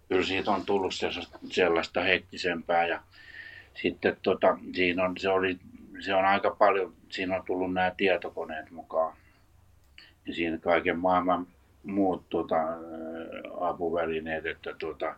Kyllä 0.10 0.24
siitä 0.24 0.52
on 0.52 0.66
tullut 0.66 0.94
sellaista 1.52 2.02
hektisempää 2.02 2.88
ja 2.88 3.02
sitten 3.82 4.18
tota, 4.24 4.58
siinä 4.74 5.04
on, 5.04 5.18
se 5.18 5.30
oli 5.30 5.60
se 6.00 6.16
on 6.16 6.26
aika 6.26 6.50
paljon, 6.50 6.94
siinä 7.10 7.36
on 7.36 7.44
tullut 7.46 7.74
nämä 7.74 7.92
tietokoneet 7.98 8.72
mukaan. 8.72 9.16
ja 10.28 10.34
siinä 10.34 10.58
kaiken 10.58 11.00
maailman 11.00 11.48
muut 11.84 12.30
tuota, 12.30 12.56
apuvälineet, 13.62 14.46
että 14.46 14.76
tuota, 14.80 15.16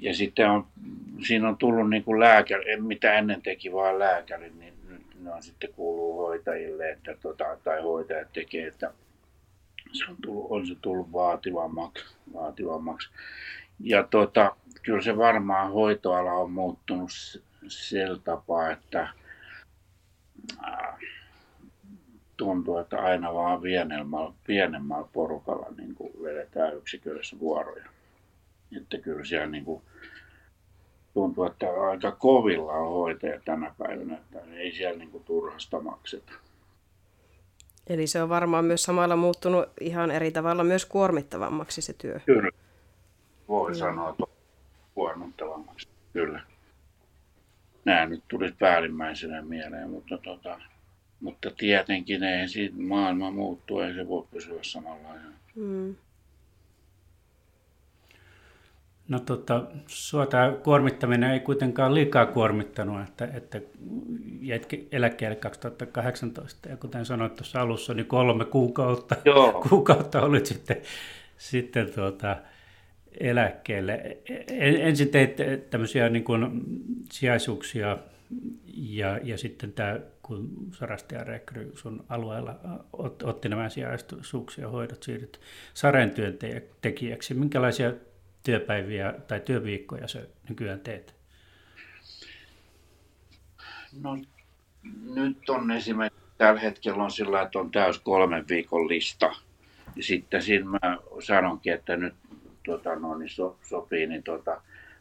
ja 0.00 0.14
sitten 0.14 0.50
on, 0.50 0.66
siinä 1.26 1.48
on 1.48 1.56
tullut 1.56 1.90
niin 1.90 2.04
kuin 2.04 2.20
lääkäri, 2.20 2.80
mitä 2.80 3.14
ennen 3.14 3.42
teki 3.42 3.72
vaan 3.72 3.98
lääkäri, 3.98 4.50
niin 4.50 4.74
nyt 4.88 5.02
ne 5.20 5.32
on 5.32 5.42
sitten 5.42 5.72
kuuluu 5.72 6.16
hoitajille, 6.16 6.90
että 6.90 7.16
tota, 7.22 7.44
tai 7.64 7.82
hoitajat 7.82 8.32
tekee, 8.32 8.66
että 8.66 8.92
se 9.92 10.04
on, 10.10 10.16
tullut, 10.22 10.46
on 10.50 10.66
se 10.66 10.74
tullut 10.82 11.12
vaativammaksi. 11.12 12.04
vaativammaksi. 12.34 13.08
Ja 13.80 14.02
tota, 14.02 14.56
kyllä 14.82 15.02
se 15.02 15.16
varmaan 15.16 15.72
hoitoala 15.72 16.32
on 16.32 16.50
muuttunut 16.50 17.10
sillä 17.68 18.18
tapaa, 18.24 18.70
että 18.70 19.08
tuntuu, 22.36 22.78
että 22.78 22.98
aina 22.98 23.34
vaan 23.34 23.60
pienemmällä, 23.60 24.32
pienemmällä 24.46 25.08
porukalla 25.12 25.66
niin 25.76 25.96
vedetään 26.22 26.76
yksiköissä 26.76 27.38
vuoroja. 27.38 27.95
Että 28.76 28.98
kyllä 28.98 29.24
siellä 29.24 29.46
niin 29.46 29.64
kuin, 29.64 29.82
tuntuu, 31.14 31.44
että 31.44 31.66
aika 31.90 32.12
kovilla 32.12 32.72
on 32.72 32.88
hoitaja 32.88 33.40
tänä 33.44 33.74
päivänä, 33.78 34.14
että 34.16 34.38
ei 34.52 34.72
siellä 34.72 34.98
niin 34.98 35.10
kuin 35.10 35.24
turhasta 35.24 35.80
makseta. 35.80 36.32
Eli 37.86 38.06
se 38.06 38.22
on 38.22 38.28
varmaan 38.28 38.64
myös 38.64 38.82
samalla 38.82 39.16
muuttunut 39.16 39.64
ihan 39.80 40.10
eri 40.10 40.30
tavalla 40.30 40.64
myös 40.64 40.86
kuormittavammaksi 40.86 41.82
se 41.82 41.92
työ. 41.92 42.20
Kyllä. 42.26 42.50
Voi 43.48 43.70
no. 43.70 43.74
sanoa, 43.74 44.10
että 44.10 44.24
kuormittavammaksi. 44.94 45.88
Kyllä. 46.12 46.40
Nämä 47.84 48.06
nyt 48.06 48.24
tuli 48.28 48.52
päällimmäisenä 48.58 49.42
mieleen, 49.42 49.90
mutta, 49.90 50.18
tota, 50.18 50.60
mutta 51.20 51.50
tietenkin 51.50 52.22
ei 52.22 52.48
siitä 52.48 52.76
maailma 52.78 53.30
muuttuu, 53.30 53.80
ei 53.80 53.94
se 53.94 54.08
voi 54.08 54.26
pysyä 54.30 54.58
samanlainen. 54.62 55.34
Mm. 55.54 55.96
No 59.08 59.20
tota, 59.20 59.64
sua 59.86 60.26
tämä 60.26 60.52
kuormittaminen 60.64 61.30
ei 61.30 61.40
kuitenkaan 61.40 61.94
liikaa 61.94 62.26
kuormittanut, 62.26 63.08
että, 63.08 63.28
että 63.34 63.60
jäit 64.40 64.68
eläkkeelle 64.92 65.36
2018 65.36 66.68
ja 66.68 66.76
kuten 66.76 67.04
sanoit 67.04 67.34
tuossa 67.34 67.60
alussa, 67.60 67.94
niin 67.94 68.06
kolme 68.06 68.44
kuukautta, 68.44 69.16
Joo. 69.24 69.64
kuukautta 69.68 70.22
olit 70.22 70.46
sitten, 70.46 70.76
sitten 71.36 71.92
tuota, 71.94 72.36
eläkkeelle. 73.20 74.16
Ensin 74.48 75.08
teit 75.08 75.36
tämmöisiä 75.70 76.08
niin 76.08 76.24
kuin 76.24 76.62
sijaisuuksia 77.12 77.98
ja, 78.74 79.20
ja 79.22 79.38
sitten 79.38 79.72
tämä, 79.72 80.00
kun 80.22 80.50
Sarastia 80.72 81.24
Rekry 81.24 81.72
sun 81.74 82.04
alueella 82.08 82.60
ot, 82.92 83.22
otti 83.22 83.48
nämä 83.48 83.68
sijaisuuksia 83.68 84.68
hoidot, 84.68 85.02
siirryt 85.02 85.40
Saren 85.74 86.10
työntekijäksi. 86.10 87.34
Minkälaisia 87.34 87.92
työpäiviä 88.46 89.14
tai 89.28 89.40
työviikkoja 89.40 90.08
sä 90.08 90.26
nykyään 90.48 90.80
teet? 90.80 91.14
No 94.02 94.18
nyt 95.14 95.50
on 95.50 95.70
esimerkiksi 95.70 96.26
tällä 96.38 96.60
hetkellä 96.60 97.02
on 97.02 97.10
sillä, 97.10 97.42
että 97.42 97.58
on 97.58 97.70
täys 97.70 97.98
kolmen 97.98 98.44
viikon 98.48 98.88
lista. 98.88 99.26
Ja 99.96 100.02
sitten 100.02 100.42
siinä 100.42 100.70
mä 100.70 100.96
sanonkin, 101.26 101.72
että 101.72 101.96
nyt 101.96 102.14
tota, 102.66 102.96
no, 102.96 103.18
niin 103.18 103.28
so, 103.28 103.58
sopii, 103.62 104.06
niin 104.06 104.22
tota, 104.22 104.60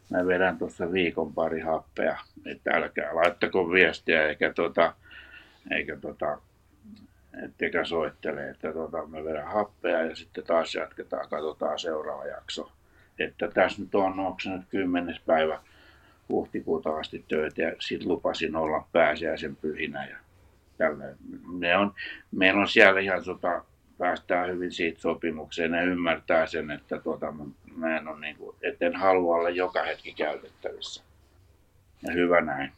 mä 0.10 0.28
vedän 0.28 0.58
tuossa 0.58 0.92
viikon 0.92 1.34
pari 1.34 1.62
happea, 1.62 2.18
että 2.46 2.72
älkää 2.72 3.16
laittako 3.16 3.72
viestiä 3.72 4.28
eikä, 4.28 4.54
tota, 4.54 4.94
eikä 5.72 5.98
tota, 5.98 6.42
ettekä 7.44 7.86
soittele, 7.86 8.50
että 8.50 8.74
tota, 8.74 9.06
mä 9.06 9.24
vedän 9.24 9.48
happea 9.48 10.02
ja 10.02 10.16
sitten 10.16 10.44
taas 10.44 10.75
jatketaan, 10.75 11.30
katsotaan 11.30 11.80
seuraava 11.80 12.25
jakso. 12.25 12.72
Että 13.19 13.47
tässä 13.47 13.82
nyt 13.82 13.95
on, 13.95 14.19
onko 14.19 14.39
se 14.39 14.49
nyt 14.49 14.65
kymmenes 14.69 15.19
päivä 15.19 15.60
huhtikuuta 16.30 16.97
asti 16.97 17.25
töitä 17.28 17.62
ja 17.62 17.71
sitten 17.80 18.08
lupasin 18.08 18.56
olla 18.56 18.88
pääsiäisen 18.91 19.56
pyhinä 19.56 20.06
ja 20.06 20.17
tällä. 20.78 21.06
Ne 21.60 21.78
on, 21.78 21.93
meillä 22.32 22.62
on 22.62 22.67
siellä 22.67 22.99
ihan 22.99 23.23
tota, 23.23 23.63
päästään 23.97 24.49
hyvin 24.49 24.71
siitä 24.71 24.99
sopimukseen 24.99 25.73
ja 25.73 25.82
ymmärtää 25.82 26.45
sen, 26.45 26.71
että 26.71 26.99
tuota, 26.99 27.34
mä 27.75 27.97
en, 27.97 28.08
ole 28.08 28.19
niin 28.19 28.36
kuin, 28.36 28.56
etten 28.62 28.95
halua 28.95 29.36
olla 29.36 29.49
joka 29.49 29.84
hetki 29.84 30.13
käytettävissä. 30.13 31.04
Ja 32.01 32.13
hyvä 32.13 32.41
näin. 32.41 32.71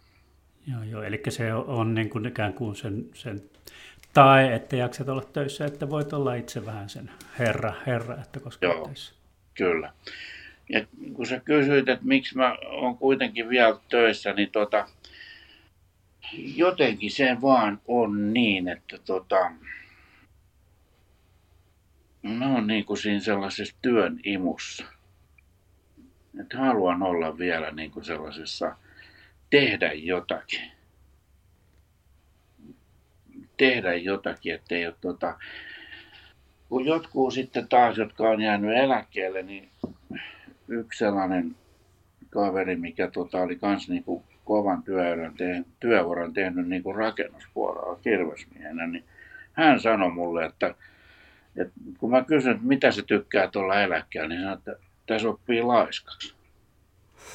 Joo, 0.72 0.84
joo 0.84 1.04
eli 1.04 1.22
se 1.30 1.54
on 1.54 1.96
niin 1.96 2.10
kuin 2.10 2.26
ikään 2.26 2.54
kuin 2.54 2.76
sen, 2.76 3.06
sen 3.14 3.42
tai 4.14 4.54
että 4.54 4.76
jaksat 4.76 5.10
olla 5.10 5.24
töissä, 5.34 5.66
että 5.66 5.90
voit 5.90 6.14
olla 6.14 6.36
itse 6.36 6.66
vähän 6.66 6.90
sen 6.90 7.12
herra, 7.40 7.74
herra 7.88 8.18
että 8.22 8.40
koska 8.40 8.66
joo, 8.66 8.86
töissä. 8.86 9.17
Kyllä. 9.58 9.94
Ja 10.70 10.86
kun 11.14 11.26
sä 11.26 11.40
kysyit, 11.40 11.90
että 11.90 12.06
miksi 12.06 12.38
mä 12.38 12.56
oon 12.66 12.98
kuitenkin 12.98 13.50
vielä 13.50 13.80
töissä, 13.90 14.34
niin 14.34 14.52
tota, 14.52 14.88
jotenkin 16.56 17.12
se 17.12 17.38
vaan 17.42 17.82
on 17.88 18.34
niin, 18.34 18.68
että 18.68 18.98
tota, 19.06 19.52
mä 22.24 22.54
oon 22.54 22.68
niin 22.68 22.86
kuin 22.86 22.98
siinä 22.98 23.20
sellaisessa 23.20 23.76
työn 23.82 24.20
imussa. 24.24 24.86
Että 26.42 26.58
haluan 26.58 27.04
olla 27.04 27.38
vielä 27.38 27.72
niin 27.72 27.92
kuin 27.92 28.06
sellaisessa, 28.06 28.76
tehdä 29.50 29.94
jotakin. 29.94 30.72
Tehdä 33.58 33.96
jotakin, 33.96 34.56
ettei 34.56 34.86
ole 34.88 34.96
tota, 35.02 35.38
kun 36.70 36.86
jotkut 36.86 37.34
sitten 37.34 37.68
taas, 37.68 37.98
jotka 37.98 38.30
on 38.30 38.42
jäänyt 38.42 38.78
eläkkeelle, 38.78 39.44
niin 39.44 39.70
yksi 40.68 41.00
sellainen 41.00 41.56
kaveri, 42.30 42.76
mikä 42.76 43.08
tota, 43.12 43.42
oli 43.42 43.56
kans 43.56 43.90
niin 43.90 44.04
kuin 44.04 44.24
kovan 44.46 44.84
työuran, 44.84 45.34
te, 45.34 45.64
työuran 45.80 46.34
tehnyt 46.34 46.68
niin 46.68 46.84
kuin 46.84 46.96
rakennuspuolella 46.96 48.00
kirvesmiehenä, 48.02 48.88
niin 48.88 49.04
hän 49.54 49.80
sanoi 49.80 50.12
mulle, 50.12 50.46
että 50.46 50.76
et 51.56 51.72
kun 51.98 52.12
mä 52.12 52.24
kysyn, 52.24 52.52
että 52.52 52.68
mitä 52.68 52.92
se 52.92 53.02
tykkää 53.02 53.48
tuolla 53.48 53.82
eläkkeellä, 53.82 54.30
niin 54.30 54.42
sanoo, 54.42 54.58
että 54.58 54.76
tässä 55.06 55.30
oppii 55.30 55.62
laiskaksi. 55.62 56.34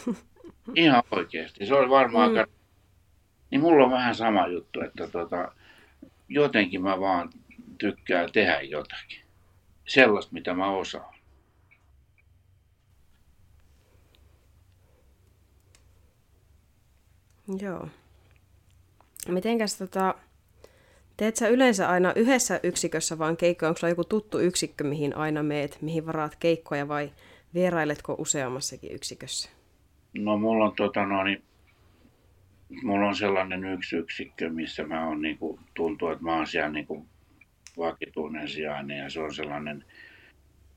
Ihan 0.75 1.03
oikeasti. 1.11 1.67
Se 1.67 1.75
oli 1.75 1.91
varmaan 1.91 2.31
mm. 2.31 2.39
aika... 2.39 2.53
Niin 3.51 3.61
mulla 3.61 3.85
on 3.85 3.91
vähän 3.91 4.15
sama 4.15 4.47
juttu, 4.47 4.81
että 4.81 5.09
tota, 5.09 5.53
jotenkin 6.29 6.83
mä 6.83 7.01
vaan 7.01 7.31
tykkään 7.79 8.33
tehdä 8.33 8.61
jotakin. 8.61 9.22
Sellaista, 9.87 10.33
mitä 10.33 10.55
mä 10.55 10.71
osaan. 10.71 11.15
Joo. 17.61 17.89
Mitenkäs 19.29 19.79
tota, 19.79 20.15
Teet 21.17 21.37
sä 21.37 21.49
yleensä 21.49 21.89
aina 21.89 22.13
yhdessä 22.17 22.61
yksikössä 22.63 23.19
vaan 23.19 23.37
keikkoja? 23.37 23.69
Onko 23.69 23.79
sulla 23.79 23.91
joku 23.91 24.05
tuttu 24.05 24.39
yksikkö, 24.39 24.85
mihin 24.85 25.17
aina 25.17 25.43
meet, 25.43 25.79
mihin 25.81 26.07
varaat 26.07 26.37
keikkoja 26.37 26.89
vai 26.89 27.13
vierailetko 27.55 28.15
useammassakin 28.19 28.93
yksikössä? 28.93 29.51
No 30.19 30.39
mulla 30.39 30.65
on, 30.65 30.73
tota, 30.77 31.07
no, 31.07 31.25
niin, 31.25 31.43
mulla 32.83 33.09
on 33.09 33.15
sellainen 33.15 33.65
yksi 33.65 33.97
yksikkö, 33.97 34.51
missä 34.51 34.87
mä 34.87 35.09
on, 35.09 35.23
niin 35.23 35.39
kuin, 35.39 35.61
tuntuu, 35.75 36.09
että 36.09 36.25
mä 36.25 36.37
oon 36.37 36.47
siellä 36.47 36.71
niin 36.71 36.87
kuin, 36.87 37.09
vakituinen 37.79 38.49
sijainen 38.49 38.99
ja 38.99 39.11
se 39.11 39.21
on 39.21 39.35
sellainen, 39.35 39.85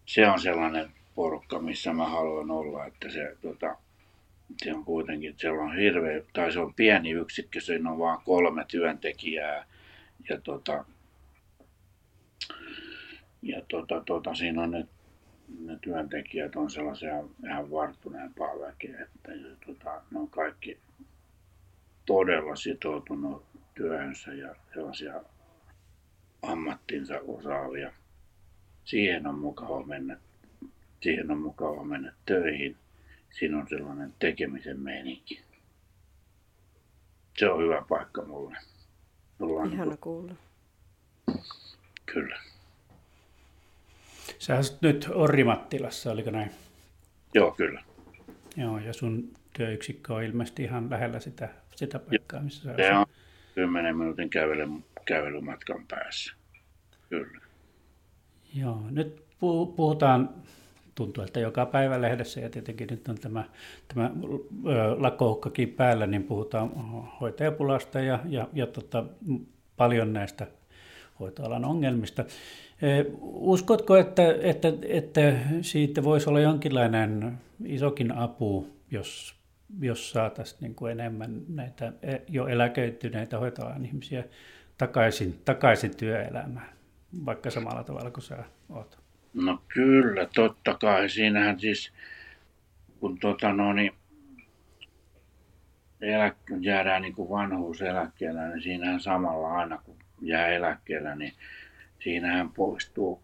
se 0.06 0.28
on 0.28 0.40
sellainen 0.40 0.92
porukka, 1.16 1.60
missä 1.60 1.94
mä 1.94 2.08
haluan 2.08 2.52
olla, 2.52 2.86
että 2.86 3.10
se, 3.10 3.38
tota, 3.42 3.76
se 4.64 4.74
on 4.74 4.86
kuitenkin, 4.86 5.36
siellä 5.38 5.64
on 5.64 5.76
hirveä, 5.76 6.22
tai 6.34 6.52
se 6.52 6.60
on 6.60 6.74
pieni 6.74 7.12
yksikkö, 7.12 7.62
siinä 7.62 7.92
on 7.92 8.00
vain 8.00 8.20
kolme 8.26 8.66
työntekijää 8.68 9.66
ja 10.30 10.42
tota, 10.42 10.86
ja 13.42 13.62
tota, 13.68 14.02
tota, 14.06 14.36
siinä 14.36 14.62
on 14.62 14.72
ne, 14.72 14.88
ne 15.60 15.78
työntekijät 15.82 16.56
on 16.56 16.70
sellaisia 16.70 17.24
ihan 17.46 17.72
varttuneempaa 17.72 18.60
väkeä, 18.60 19.02
että 19.02 19.32
ja, 19.32 19.56
tota, 19.66 20.02
ne 20.12 20.20
on 20.20 20.30
kaikki 20.30 20.80
todella 22.06 22.56
sitoutunut 22.56 23.46
työhönsä 23.76 24.34
ja 24.34 24.56
sellaisia 24.74 25.24
ammattinsa 26.48 27.20
osaavia. 27.28 27.92
Siihen 28.86 29.28
on 29.28 29.40
mukava 29.40 29.84
mennä, 29.84 30.18
siihen 31.02 31.32
on 31.32 31.40
mukava 31.40 31.84
mennä 31.84 32.14
töihin. 32.26 32.78
Siinä 33.32 33.58
on 33.58 33.68
sellainen 33.70 34.14
tekemisen 34.20 34.80
meininki. 34.80 35.42
Se 37.38 37.50
on 37.50 37.64
hyvä 37.64 37.86
paikka 37.90 38.26
mulle. 38.26 38.58
Ollaan 39.40 39.74
Ihana 39.74 39.86
niin 39.86 40.00
kuulla. 40.00 40.36
Kyllä. 42.06 42.40
Sä 44.40 44.58
asut 44.58 44.82
nyt 44.82 45.10
Orrimattilassa, 45.14 46.12
oliko 46.12 46.32
näin? 46.32 46.52
Joo, 47.34 47.52
kyllä. 47.52 47.84
Joo, 48.58 48.78
ja 48.78 48.94
sun 48.94 49.34
työyksikkö 49.58 50.14
on 50.14 50.24
ilmeisesti 50.24 50.64
ihan 50.64 50.90
lähellä 50.90 51.20
sitä, 51.20 51.50
sitä 51.76 52.00
paikkaa, 52.00 52.42
missä 52.42 52.64
sä 52.64 52.76
Se 52.78 52.94
on 52.94 53.06
10 53.56 53.98
minuutin 53.98 54.30
kävely, 54.30 54.68
kävelymatkan 55.06 55.86
päässä. 55.88 56.34
Kyllä. 57.10 57.40
Joo, 58.56 58.82
nyt 58.90 59.24
puhutaan, 59.76 60.30
tuntuu, 60.96 61.24
että 61.24 61.40
joka 61.40 61.66
päivä 61.66 62.02
lehdessä 62.02 62.40
ja 62.40 62.50
tietenkin 62.50 62.88
nyt 62.92 63.08
on 63.08 63.18
tämä, 63.18 63.44
tämä 63.94 64.12
lakkoukkakin 64.98 65.70
päällä, 65.70 66.08
niin 66.08 66.24
puhutaan 66.24 66.70
hoitajapulasta 67.22 68.00
ja, 68.00 68.20
ja, 68.26 68.48
ja 68.54 68.68
tota, 68.68 69.06
paljon 69.78 70.14
näistä 70.14 70.48
hoitoalan 71.20 71.66
ongelmista. 71.66 72.26
Uskotko, 73.22 73.96
että, 73.96 74.36
että, 74.42 74.74
että 74.88 75.34
siitä 75.62 76.04
voisi 76.04 76.30
olla 76.30 76.40
jonkinlainen 76.40 77.38
isokin 77.66 78.12
apu, 78.12 78.68
jos, 78.92 79.36
jos 79.82 80.12
saataisiin 80.12 80.58
niin 80.62 80.76
kuin 80.76 80.92
enemmän 80.92 81.42
näitä 81.48 81.94
e, 82.02 82.18
jo 82.28 82.48
eläköityneitä 82.48 83.40
hoitoalan 83.40 83.86
ihmisiä 83.86 84.24
takaisin, 84.78 85.42
takaisin 85.46 85.98
työelämään, 85.98 86.70
vaikka 87.26 87.50
samalla 87.50 87.84
tavalla 87.84 88.12
kuin 88.12 88.24
sä 88.24 88.44
oot? 88.70 89.06
No 89.34 89.62
kyllä, 89.68 90.28
totta 90.36 90.74
kai. 90.74 91.10
Siinähän 91.10 91.60
siis, 91.60 91.94
kun 93.00 93.20
tota 93.20 93.54
no, 93.54 93.74
niin, 93.74 93.92
elä, 96.02 96.36
jäädään 96.60 97.02
niin 97.02 97.16
kuin 97.16 97.30
vanhuuseläkkeellä, 97.30 98.48
niin 98.48 98.62
siinähän 98.62 99.00
samalla 99.00 99.54
aina 99.54 99.78
kun 99.78 99.98
jää 100.22 100.48
eläkkeellä, 100.48 101.16
niin 101.16 101.34
siinähän 102.04 102.50
poistuu 102.50 103.24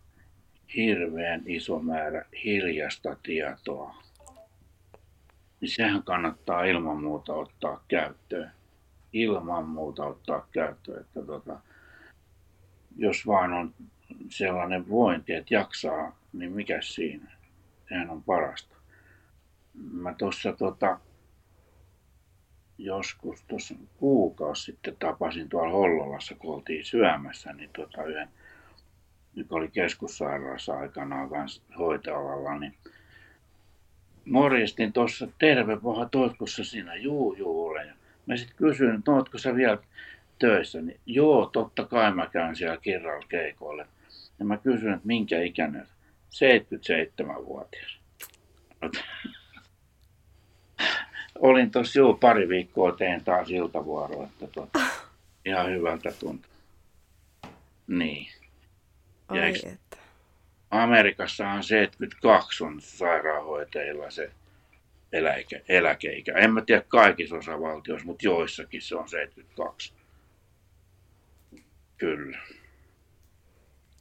hirveän 0.75 1.41
iso 1.45 1.79
määrä 1.79 2.25
hiljasta 2.43 3.17
tietoa. 3.23 3.95
Niin 5.61 5.71
sehän 5.71 6.03
kannattaa 6.03 6.63
ilman 6.63 7.03
muuta 7.03 7.33
ottaa 7.33 7.83
käyttöön. 7.87 8.51
Ilman 9.13 9.65
muuta 9.65 10.05
ottaa 10.05 10.47
käyttöön, 10.51 11.01
että 11.01 11.25
tota, 11.25 11.59
jos 12.97 13.27
vaan 13.27 13.53
on 13.53 13.73
sellainen 14.29 14.89
vointi, 14.89 15.33
että 15.33 15.53
jaksaa, 15.53 16.17
niin 16.33 16.51
mikä 16.51 16.81
siinä? 16.81 17.31
Sehän 17.89 18.09
on 18.09 18.23
parasta. 18.23 18.75
Mä 19.91 20.13
tuossa 20.13 20.53
tota, 20.53 20.99
joskus 22.77 23.43
tuossa 23.43 23.75
kuukausi 23.97 24.63
sitten 24.63 24.95
tapasin 24.99 25.49
tuolla 25.49 25.71
Hollolassa, 25.71 26.35
kun 26.35 26.55
oltiin 26.55 26.85
syömässä, 26.85 27.53
niin 27.53 27.69
tota 27.77 28.03
yhden, 28.03 28.29
joka 29.33 29.55
oli 29.55 29.67
keskussairaalassa 29.67 30.77
aikanaan 30.77 31.29
kanssa 31.29 31.61
hoitoalalla, 31.77 32.59
niin 32.59 32.73
morjestin 34.25 34.93
tuossa, 34.93 35.27
terve 35.39 35.77
paha, 35.83 36.05
toitko 36.05 36.47
sä 36.47 36.63
siinä? 36.63 36.95
Juu, 36.95 37.33
juu 37.33 37.65
olen. 37.65 37.93
Mä 38.25 38.37
sitten 38.37 38.57
kysyin, 38.57 38.95
että 38.95 39.11
ootko 39.11 39.37
sä 39.37 39.55
vielä 39.55 39.77
töissä? 40.39 40.81
Niin, 40.81 40.99
joo, 41.05 41.45
totta 41.45 41.85
kai 41.85 42.13
mä 42.13 42.27
käyn 42.27 42.55
siellä 42.55 42.77
kirralla 42.77 43.25
keikoille. 43.29 43.87
Ja 44.39 44.45
mä 44.45 44.57
kysyin, 44.57 44.93
että 44.93 45.07
minkä 45.07 45.41
ikäinen? 45.41 45.87
77-vuotias 46.31 47.99
olin 51.39 51.71
tuossa 51.71 51.99
jo 51.99 52.13
pari 52.13 52.49
viikkoa 52.49 52.91
teen 52.91 53.23
taas 53.23 53.49
iltavuoroa, 53.49 54.23
että 54.23 54.47
tuota, 54.47 54.79
ihan 55.45 55.71
hyvältä 55.71 56.11
tuntuu. 56.19 56.51
Niin. 57.87 58.27
Ja 59.33 59.43
Ai 59.43 59.53
että. 59.55 59.97
Amerikassahan 60.71 61.63
72 61.63 62.63
on 62.63 62.81
sairaanhoitajilla 62.81 64.11
se 64.11 64.31
eläke, 65.11 65.63
eläkeikä. 65.69 66.33
En 66.37 66.53
mä 66.53 66.61
tiedä 66.61 66.81
kaikissa 66.87 67.35
osavaltioissa, 67.35 68.05
mutta 68.05 68.25
joissakin 68.25 68.81
se 68.81 68.95
on 68.95 69.09
72. 69.09 69.93
Kyllä. 71.97 72.37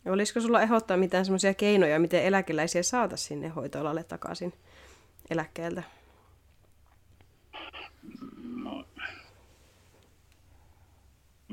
Olisiko 0.07 0.41
sulla 0.41 0.63
ehdottaa 0.63 0.97
mitään 0.97 1.25
semmoisia 1.25 1.55
keinoja, 1.55 1.99
miten 1.99 2.25
eläkeläisiä 2.25 2.83
saataisiin 2.83 3.29
sinne 3.29 3.49
hoitoalalle 3.49 4.05
takaisin 4.05 4.53
eläkkeeltä? 5.31 5.83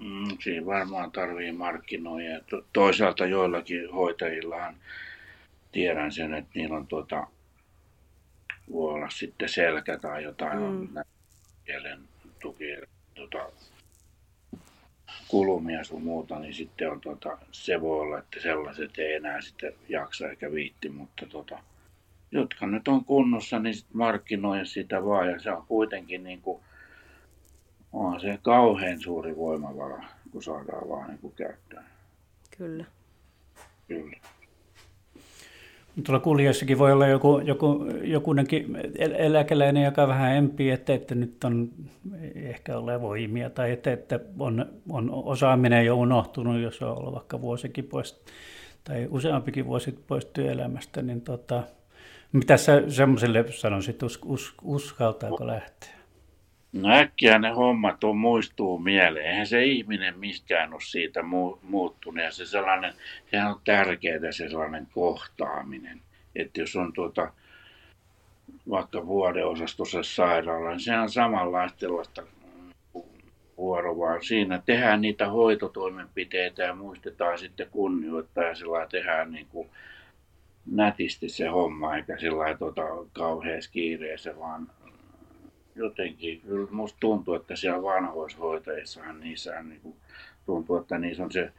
Mm, 0.01 0.37
siinä 0.43 0.65
varmaan 0.65 1.11
tarvii 1.11 1.51
markkinoida. 1.51 2.41
Toisaalta 2.73 3.25
joillakin 3.25 3.91
hoitajillahan 3.91 4.75
tiedän 5.71 6.11
sen, 6.11 6.33
että 6.33 6.51
niillä 6.53 6.77
on 6.77 6.87
tuota, 6.87 7.27
voi 8.71 8.93
olla 8.93 9.09
sitten 9.09 9.49
selkä 9.49 9.97
tai 9.97 10.23
jotain 10.23 10.59
mm. 10.59 10.65
on 10.65 11.05
kielen 11.65 11.99
tuki, 12.41 12.65
tuota, 13.15 13.49
kulumia 15.27 15.83
sun 15.83 16.03
muuta, 16.03 16.39
niin 16.39 16.53
sitten 16.53 16.91
on 16.91 17.01
tuota, 17.01 17.37
se 17.51 17.81
voi 17.81 17.99
olla, 17.99 18.19
että 18.19 18.39
sellaiset 18.41 18.97
ei 18.97 19.13
enää 19.13 19.41
sitten 19.41 19.73
jaksa 19.89 20.29
eikä 20.29 20.51
viitti, 20.51 20.89
mutta 20.89 21.25
tuota, 21.25 21.59
jotka 22.31 22.67
nyt 22.67 22.87
on 22.87 23.05
kunnossa, 23.05 23.59
niin 23.59 23.75
sitten 23.75 23.97
markkinoida 23.97 24.65
sitä 24.65 25.05
vaan 25.05 25.31
ja 25.31 25.39
se 25.39 25.51
on 25.51 25.65
kuitenkin 25.67 26.23
niin 26.23 26.41
kuin 26.41 26.63
on 27.93 28.21
se 28.21 28.39
kauhean 28.41 29.01
suuri 29.01 29.35
voimavara, 29.35 30.03
kun 30.31 30.43
saadaan 30.43 30.89
vaan 30.89 31.07
niin 31.07 31.19
kuin 31.19 31.33
käyttöön. 31.33 31.85
Kyllä. 32.57 32.85
Kyllä. 33.87 34.17
Tuolla 36.03 36.19
kuulijassakin 36.19 36.77
voi 36.77 36.91
olla 36.91 37.07
joku, 37.07 37.39
joku, 37.39 37.85
jokunenkin 38.03 38.77
eläkeläinen, 39.17 39.83
joka 39.83 40.07
vähän 40.07 40.35
empii, 40.35 40.71
että, 40.71 40.93
että 40.93 41.15
nyt 41.15 41.43
on 41.43 41.69
ehkä 42.35 42.77
ole 42.77 43.01
voimia 43.01 43.49
tai 43.49 43.71
että, 43.71 43.93
että 43.93 44.19
on, 44.39 44.65
on 44.89 45.09
osaaminen 45.11 45.85
jo 45.85 45.95
unohtunut, 45.95 46.61
jos 46.61 46.81
on 46.81 46.97
ollut 46.97 47.13
vaikka 47.13 47.41
vuosikin 47.41 47.83
pois 47.83 48.23
tai 48.83 49.07
useampikin 49.09 49.65
vuosi 49.65 49.99
pois 50.07 50.25
työelämästä, 50.25 51.01
niin 51.01 51.21
tota, 51.21 51.63
mitä 52.31 52.57
sä 52.57 52.83
semmoiselle 52.87 53.45
sanoisit, 53.51 54.03
us, 54.03 54.19
us, 54.25 54.53
uskaltaako 54.63 55.47
lähteä? 55.47 55.96
No 56.81 56.93
äkkiä 56.93 57.39
ne 57.39 57.49
hommat 57.49 58.03
on, 58.03 58.17
muistuu 58.17 58.79
mieleen. 58.79 59.25
Eihän 59.25 59.47
se 59.47 59.63
ihminen 59.63 60.19
miskään 60.19 60.73
ole 60.73 60.81
siitä 60.81 61.19
mu- 61.19 61.59
muuttunut. 61.61 62.23
Ja 62.23 62.31
se 62.31 62.45
sellainen, 62.45 62.93
sehän 63.31 63.51
on 63.51 63.61
tärkeää 63.63 64.31
se 64.31 64.49
sellainen 64.49 64.87
kohtaaminen. 64.91 66.01
Että 66.35 66.61
jos 66.61 66.75
on 66.75 66.93
tuota, 66.93 67.31
vaikka 68.69 69.07
vuodeosastossa 69.07 70.03
sairaala, 70.03 70.69
niin 70.69 70.79
sehän 70.79 71.01
on 71.01 71.09
samanlaista 71.09 71.79
sellaista 71.79 72.23
vuoroa. 73.57 74.21
Siinä 74.21 74.61
tehdään 74.65 75.01
niitä 75.01 75.29
hoitotoimenpiteitä 75.29 76.63
ja 76.63 76.75
muistetaan 76.75 77.37
sitten 77.37 77.67
kunnioittaa 77.71 78.43
ja 78.43 78.55
sillä 78.55 78.87
tehdään 78.91 79.31
niin 79.31 79.47
kuin 79.49 79.69
nätisti 80.71 81.29
se 81.29 81.47
homma, 81.47 81.95
eikä 81.95 82.17
sillä 82.17 82.57
tota, 82.57 82.81
kauheassa 83.13 83.71
kiireessä, 83.71 84.39
vaan 84.39 84.67
jotenkin, 85.77 86.41
kyllä 86.41 86.67
musta 86.71 86.97
tuntuu, 86.99 87.33
että 87.33 87.55
siellä 87.55 87.83
vanhoishoitajissahan 87.83 89.19
niissä 89.19 89.63
niin 89.63 89.81
kuin, 89.81 89.95
tuntuu, 90.45 90.77
että 90.77 90.97
niissä 90.97 91.23
on 91.23 91.31
se, 91.31 91.51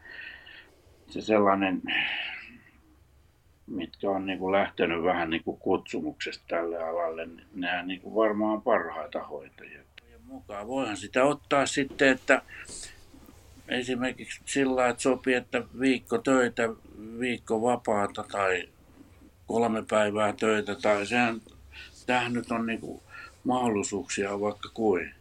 se 1.09 1.21
sellainen, 1.21 1.83
mitkä 3.67 4.11
on 4.11 4.27
niin 4.27 4.39
kuin 4.39 4.53
lähtenyt 4.53 5.03
vähän 5.03 5.31
niin 5.31 5.45
kuin 5.45 5.59
kutsumuksesta 5.59 6.45
tälle 6.49 6.83
alalle, 6.83 7.27
niin 7.27 7.47
nehän 7.55 7.89
niin 7.89 8.01
kuin 8.01 8.15
varmaan 8.15 8.63
parhaita 8.63 9.23
hoitajia. 9.23 9.89
Mukaan 10.29 10.67
voihan 10.67 10.97
sitä 10.97 11.25
ottaa 11.25 11.67
sitten, 11.67 12.09
että 12.09 12.43
esimerkiksi 13.69 14.41
sillä 14.45 14.89
että 14.89 15.03
sopii, 15.03 15.35
että 15.35 15.63
viikko 15.81 16.19
töitä, 16.19 16.63
viikko 17.21 17.63
vapaata 17.63 18.25
tai 18.33 18.69
kolme 19.47 19.85
päivää 19.91 20.33
töitä 20.33 20.75
tai 20.75 21.07
sehän, 21.07 21.41
tämähän 22.07 22.33
nyt 22.33 22.51
on 22.51 22.67
niin 22.67 22.81
kuin 22.81 23.03
mahdollisuuksia 23.49 24.41
vaikka 24.41 24.69
kuin 24.75 25.15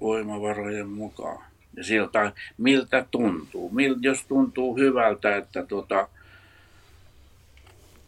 voimavarojen 0.00 0.88
mukaan. 0.88 1.44
Ja 1.76 1.84
siltä, 1.84 2.32
miltä 2.58 3.06
tuntuu. 3.10 3.70
Mil, 3.70 3.96
jos 4.00 4.24
tuntuu 4.24 4.76
hyvältä, 4.76 5.36
että 5.36 5.66
tota, 5.66 6.08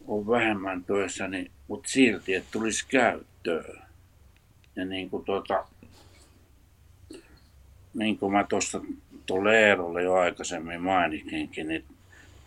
on 0.07 0.27
vähemmän 0.27 0.85
töissä, 0.85 1.29
niin, 1.29 1.51
mutta 1.69 1.89
silti, 1.89 2.35
että 2.35 2.49
tulisi 2.53 2.87
käyttöön. 2.89 3.83
Ja 4.77 4.85
niin 4.85 5.11
kuin, 5.11 5.25
tota, 5.25 5.65
niin 7.95 8.19
kuin 8.19 8.33
mä 8.33 8.45
tuossa 8.45 8.81
tuolle 9.27 9.69
Eerolle 9.69 10.03
jo 10.03 10.15
aikaisemmin 10.15 10.83
mainitsinkin, 10.83 11.69
niin 11.69 11.85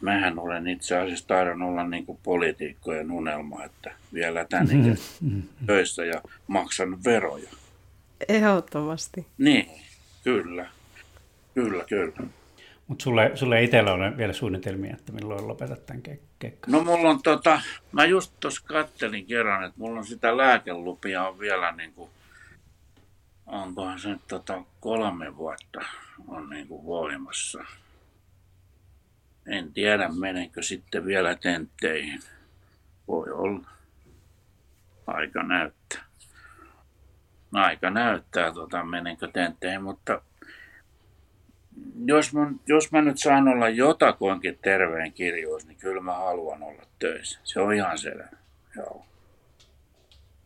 mähän 0.02 0.40
olen 0.40 0.68
itse 0.68 0.98
asiassa 0.98 1.28
taidan 1.28 1.62
olla 1.62 1.88
niin 1.88 2.06
kuin 2.06 2.20
poliitikkojen 2.24 3.12
unelma, 3.12 3.64
että 3.64 3.92
vielä 4.14 4.46
tänne 4.46 4.74
mm-hmm. 4.74 5.44
töissä 5.66 6.06
ja 6.06 6.22
maksan 6.48 7.04
veroja. 7.04 7.50
Ehdottomasti. 8.30 9.28
Niin, 9.38 9.66
kyllä. 10.24 10.66
Kyllä, 11.54 11.84
kyllä. 11.84 12.30
Mutta 12.88 13.04
sulle, 13.04 13.32
sulle 13.36 13.64
itsellä 13.64 13.94
on 13.94 14.18
vielä 14.18 14.34
suunnitelmia, 14.34 14.94
että 14.94 15.12
milloin 15.12 15.48
lopetat 15.48 15.86
tämän 15.86 16.02
ke- 16.08 16.20
kekkan? 16.40 16.72
No 16.72 16.84
mulla 16.84 17.10
on 17.10 17.22
tota, 17.22 17.62
mä 17.92 18.06
just 18.06 18.34
tuossa 18.40 18.62
kattelin 18.66 19.26
kerran, 19.26 19.64
että 19.64 19.80
mulla 19.80 20.00
on 20.00 20.06
sitä 20.06 20.38
lääkelupia 20.38 21.28
on 21.28 21.40
vielä 21.40 21.72
niin 21.72 21.94
kuin, 21.94 22.10
onkohan 23.46 24.00
se 24.00 24.16
tota 24.28 24.64
kolme 24.80 25.38
vuotta 25.38 25.80
on 26.28 26.50
niin 26.50 26.68
kuin 26.68 26.86
voimassa 26.86 27.66
en 29.50 29.74
tiedä, 29.74 30.10
menenkö 30.10 30.64
sitten 30.64 31.06
vielä 31.06 31.36
tentteihin. 31.36 32.20
Voi 33.08 33.32
olla. 33.32 33.70
Aika 35.08 35.44
näyttää. 35.44 36.04
Aika 37.54 37.90
näyttää, 37.90 38.54
tota, 38.54 38.84
menenkö 38.84 39.28
tentteihin, 39.34 39.84
mutta 39.84 40.22
jos 42.06 42.34
mä, 42.34 42.52
jos 42.68 42.92
mä 42.92 43.02
nyt 43.02 43.20
saan 43.20 43.48
olla 43.48 43.70
jotakuinkin 43.70 44.60
terveen 44.62 45.14
kirjoissa, 45.14 45.68
niin 45.68 45.78
kyllä 45.78 46.02
mä 46.02 46.14
haluan 46.14 46.64
olla 46.64 46.84
töissä. 47.00 47.40
Se 47.44 47.60
on 47.60 47.74
ihan 47.74 47.98
selvä. 47.98 48.30
Joo. 48.76 49.06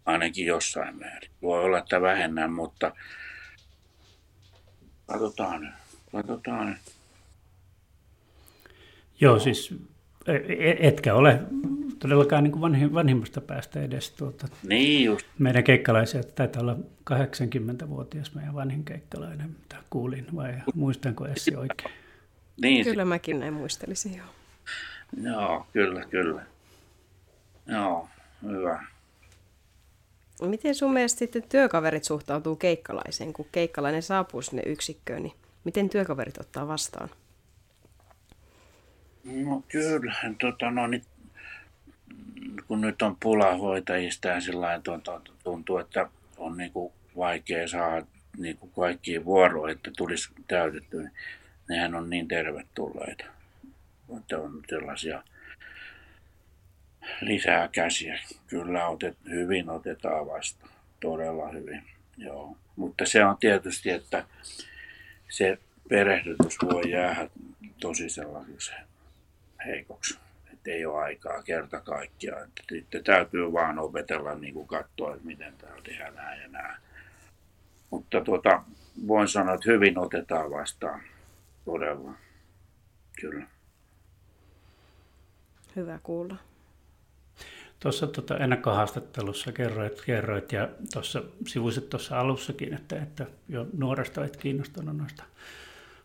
Ainakin 0.06 0.46
jossain 0.46 1.00
määrin. 1.00 1.32
Voi 1.42 1.64
olla, 1.64 1.78
että 1.78 2.02
vähennän, 2.02 2.54
mutta 2.54 2.92
katsotaan 5.08 5.62
nyt. 5.62 5.74
Katsotaan 6.12 6.70
nyt. 6.70 6.93
Joo, 9.24 9.40
siis 9.40 9.76
e, 10.28 10.34
e, 10.34 10.88
etkä 10.88 11.16
ole 11.16 11.40
todellakaan 12.00 12.44
niin 12.44 12.62
vanhin, 12.62 12.94
vanhimmasta 12.94 13.42
päästä 13.42 13.82
edes 13.82 14.12
tuota, 14.12 14.48
niin 14.68 15.06
just. 15.06 15.28
meidän 15.40 15.64
keikkalaisia. 15.64 16.24
Taitaa 16.24 16.62
olla 16.62 16.78
80-vuotias 17.12 18.36
meidän 18.36 18.54
vanhin 18.54 18.84
keikkalainen, 18.86 19.50
mitä 19.50 19.76
kuulin, 19.90 20.28
vai 20.36 20.54
muistanko 20.76 21.26
Essi 21.28 21.56
oikein? 21.56 21.92
Niin. 22.62 22.86
Kyllä 22.86 23.06
mäkin 23.06 23.40
näin 23.40 23.54
muistelisin, 23.54 24.18
joo. 24.18 24.28
Joo, 25.24 25.68
kyllä, 25.74 26.06
kyllä. 26.06 26.42
Joo, 27.68 28.10
hyvä. 28.44 28.84
Miten 30.42 30.76
sun 30.76 30.94
mielestä 30.94 31.20
sitten 31.20 31.44
työkaverit 31.50 32.04
suhtautuu 32.04 32.56
keikkalaiseen, 32.56 33.34
kun 33.34 33.46
keikkalainen 33.52 34.04
saapuu 34.04 34.42
sinne 34.42 34.64
yksikköön, 34.66 35.24
niin 35.24 35.34
miten 35.64 35.90
työkaverit 35.90 36.38
ottaa 36.38 36.68
vastaan? 36.68 37.10
No 39.24 39.64
kyllähän, 39.68 40.36
tota, 40.36 40.72
no, 40.72 40.88
niin, 40.88 41.04
kun 42.68 42.82
nyt 42.82 43.02
on 43.02 43.18
pula 43.20 43.56
hoitajista 43.56 44.28
ja 44.28 44.42
sillä 44.42 44.82
tuota, 44.84 45.22
tuntuu, 45.44 45.78
että 45.78 46.10
on 46.38 46.58
niin 46.58 46.72
kuin 46.72 46.94
vaikea 47.18 47.68
saada 47.68 48.06
niin 48.38 48.58
kuin 48.58 48.72
kaikkiin 48.72 49.26
vuoroihin, 49.26 49.78
että 49.78 49.92
tulisi 49.98 50.30
täytetty, 50.48 50.98
niin 50.98 51.12
nehän 51.70 51.96
on 51.96 52.10
niin 52.10 52.28
tervetulleita. 52.28 53.26
Että 54.18 54.40
on 54.40 54.64
sellaisia 54.70 55.24
lisää 57.22 57.68
käsiä. 57.68 58.20
Kyllä 58.48 58.88
otet, 58.88 59.18
hyvin 59.30 59.70
otetaan 59.70 60.28
vasta. 60.28 60.68
Todella 61.00 61.48
hyvin. 61.50 61.84
Joo. 62.18 62.58
Mutta 62.76 63.06
se 63.06 63.26
on 63.26 63.38
tietysti, 63.38 63.90
että 63.90 64.26
se 65.30 65.58
perehdytys 65.90 66.58
voi 66.64 66.92
jäädä 66.92 67.30
tosi 67.82 68.10
sellaiseksi 68.10 68.72
heikoksi. 69.66 70.20
Että 70.54 70.72
ei 70.72 70.86
ole 70.86 71.04
aikaa 71.04 71.44
kerta 71.44 71.80
kaikkiaan. 71.80 72.44
Että 72.44 73.00
täytyy 73.04 73.54
vaan 73.54 73.80
opetella 73.80 74.36
niin 74.36 74.54
kuin 74.54 74.68
katsoa, 74.68 75.14
että 75.14 75.28
miten 75.28 75.54
täällä 75.58 75.82
tehdään 75.82 76.16
näin 76.16 76.42
ja 76.42 76.48
näin. 76.48 76.82
Mutta 77.90 78.22
tuota, 78.22 78.64
voin 79.08 79.28
sanoa, 79.28 79.56
että 79.56 79.72
hyvin 79.72 79.98
otetaan 79.98 80.52
vastaan. 80.52 81.02
Todella. 81.66 82.14
Kyllä. 83.22 83.46
Hyvä 85.76 86.00
kuulla. 86.04 86.36
Tuossa 87.80 88.08
tuota 88.08 88.38
ennakkohaastattelussa 88.38 89.52
kerroit, 89.52 90.02
kerroit 90.02 90.52
ja 90.52 90.70
tuossa 90.94 91.24
sivuisit 91.48 91.90
tuossa 91.90 92.20
alussakin, 92.20 92.74
että, 92.74 93.02
että 93.02 93.26
jo 93.50 93.68
nuoresta 93.78 94.22
olet 94.22 94.38
kiinnostunut 94.38 94.98
noista 94.98 95.24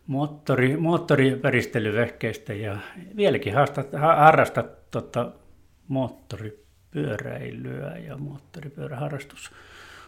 moottori, 0.09 0.77
moottoripäristelyvehkeistä 0.77 2.53
ja 2.53 2.77
vieläkin 3.15 3.53
haastat, 3.53 3.87
harrastat 3.93 4.91
tota, 4.91 5.31
moottoripyöräilyä 5.87 7.97
ja 7.97 8.17
moottoripyöräharrastus 8.17 9.51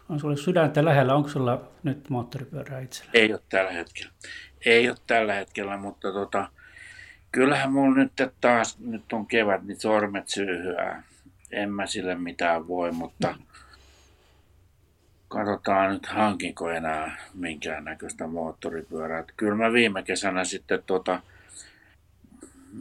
on 0.09 0.19
sulle 0.19 0.37
sydäntä 0.37 0.85
lähellä. 0.85 1.15
Onko 1.15 1.29
sulla 1.29 1.61
nyt 1.83 2.09
moottoripyörää 2.09 2.79
itsellä? 2.79 3.11
Ei 3.13 3.33
ole 3.33 3.41
tällä 3.49 3.71
hetkellä. 3.71 4.11
Ei 4.65 4.89
ole 4.89 4.97
tällä 5.07 5.33
hetkellä, 5.33 5.77
mutta 5.77 6.11
tota, 6.11 6.49
kyllähän 7.31 7.71
mulla 7.71 7.95
nyt 7.95 8.13
taas, 8.41 8.79
nyt 8.79 9.13
on 9.13 9.27
kevät, 9.27 9.63
niin 9.63 9.79
sormet 9.79 10.27
syyhyää 10.27 11.03
en 11.51 11.71
mä 11.71 11.85
sille 11.85 12.15
mitään 12.15 12.67
voi, 12.67 12.91
mutta 12.91 13.35
katsotaan 15.32 15.94
nyt 15.94 16.06
hankinko 16.06 16.70
enää 16.70 17.17
minkäännäköistä 17.34 18.28
moottoripyörää. 18.28 19.24
Kyllä 19.38 19.56
mä 19.56 19.74
viime 19.74 20.04
kesänä 20.04 20.44
sitten 20.44 20.84
tota, 20.86 21.22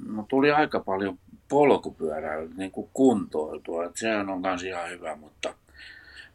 no 0.06 0.24
tuli 0.28 0.50
aika 0.50 0.80
paljon 0.80 1.18
polkupyörää 1.48 2.38
niin 2.56 2.70
kuin 2.70 2.88
kuntoiltua. 2.92 3.84
Että 3.84 3.98
sehän 3.98 4.28
on 4.28 4.40
myös 4.40 4.62
ihan 4.62 4.90
hyvä, 4.90 5.16
mutta 5.16 5.54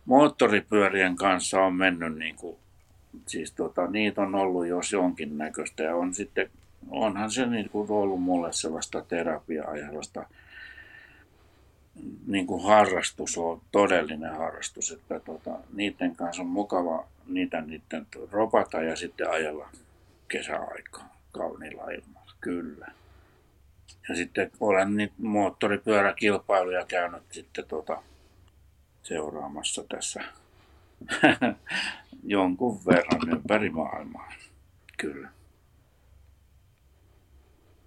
moottoripyörien 0.06 1.16
kanssa 1.16 1.62
on 1.62 1.76
mennyt 1.76 2.18
niin 2.18 2.36
kuin, 2.36 2.58
siis 3.28 3.52
tota, 3.52 3.88
niitä 3.88 4.22
on 4.22 4.36
ollut 4.36 4.68
jos 4.68 4.92
jonkin 4.92 5.38
näköistä 5.38 5.84
ja 5.84 5.96
on 5.96 6.14
sitten, 6.14 6.50
onhan 6.90 7.32
se 7.32 7.46
niin 7.46 7.70
kuin 7.70 7.92
ollut 7.92 8.22
mulle 8.22 8.54
sellaista 8.54 9.02
terapiaa 9.02 9.78
ja 9.78 9.86
sellaista 9.86 10.26
niin 12.28 12.48
kuin 12.48 12.64
harrastus 12.64 13.38
on 13.38 13.62
todellinen 13.72 14.36
harrastus, 14.36 14.92
että 14.92 15.20
tota, 15.20 15.52
niiden 15.74 16.16
kanssa 16.16 16.42
on 16.42 16.48
mukava 16.48 17.08
niitä 17.28 17.62
niiden 17.62 18.08
ropata 18.32 18.82
ja 18.82 18.96
sitten 18.96 19.30
ajella 19.30 19.70
kesäaikaa 20.28 21.18
kauniilla 21.32 21.90
ilmalla, 21.90 22.32
kyllä. 22.42 22.88
Ja 24.10 24.16
sitten 24.16 24.52
olen 24.60 24.98
niitä 24.98 25.14
moottoripyöräkilpailuja 25.18 26.86
käynyt 26.86 27.24
sitten 27.32 27.66
tota, 27.68 28.02
seuraamassa 29.04 29.84
tässä 29.90 30.24
jonkun 32.24 32.86
verran 32.86 33.30
ympäri 33.30 33.70
maailmaa, 33.70 34.34
kyllä. 34.98 35.30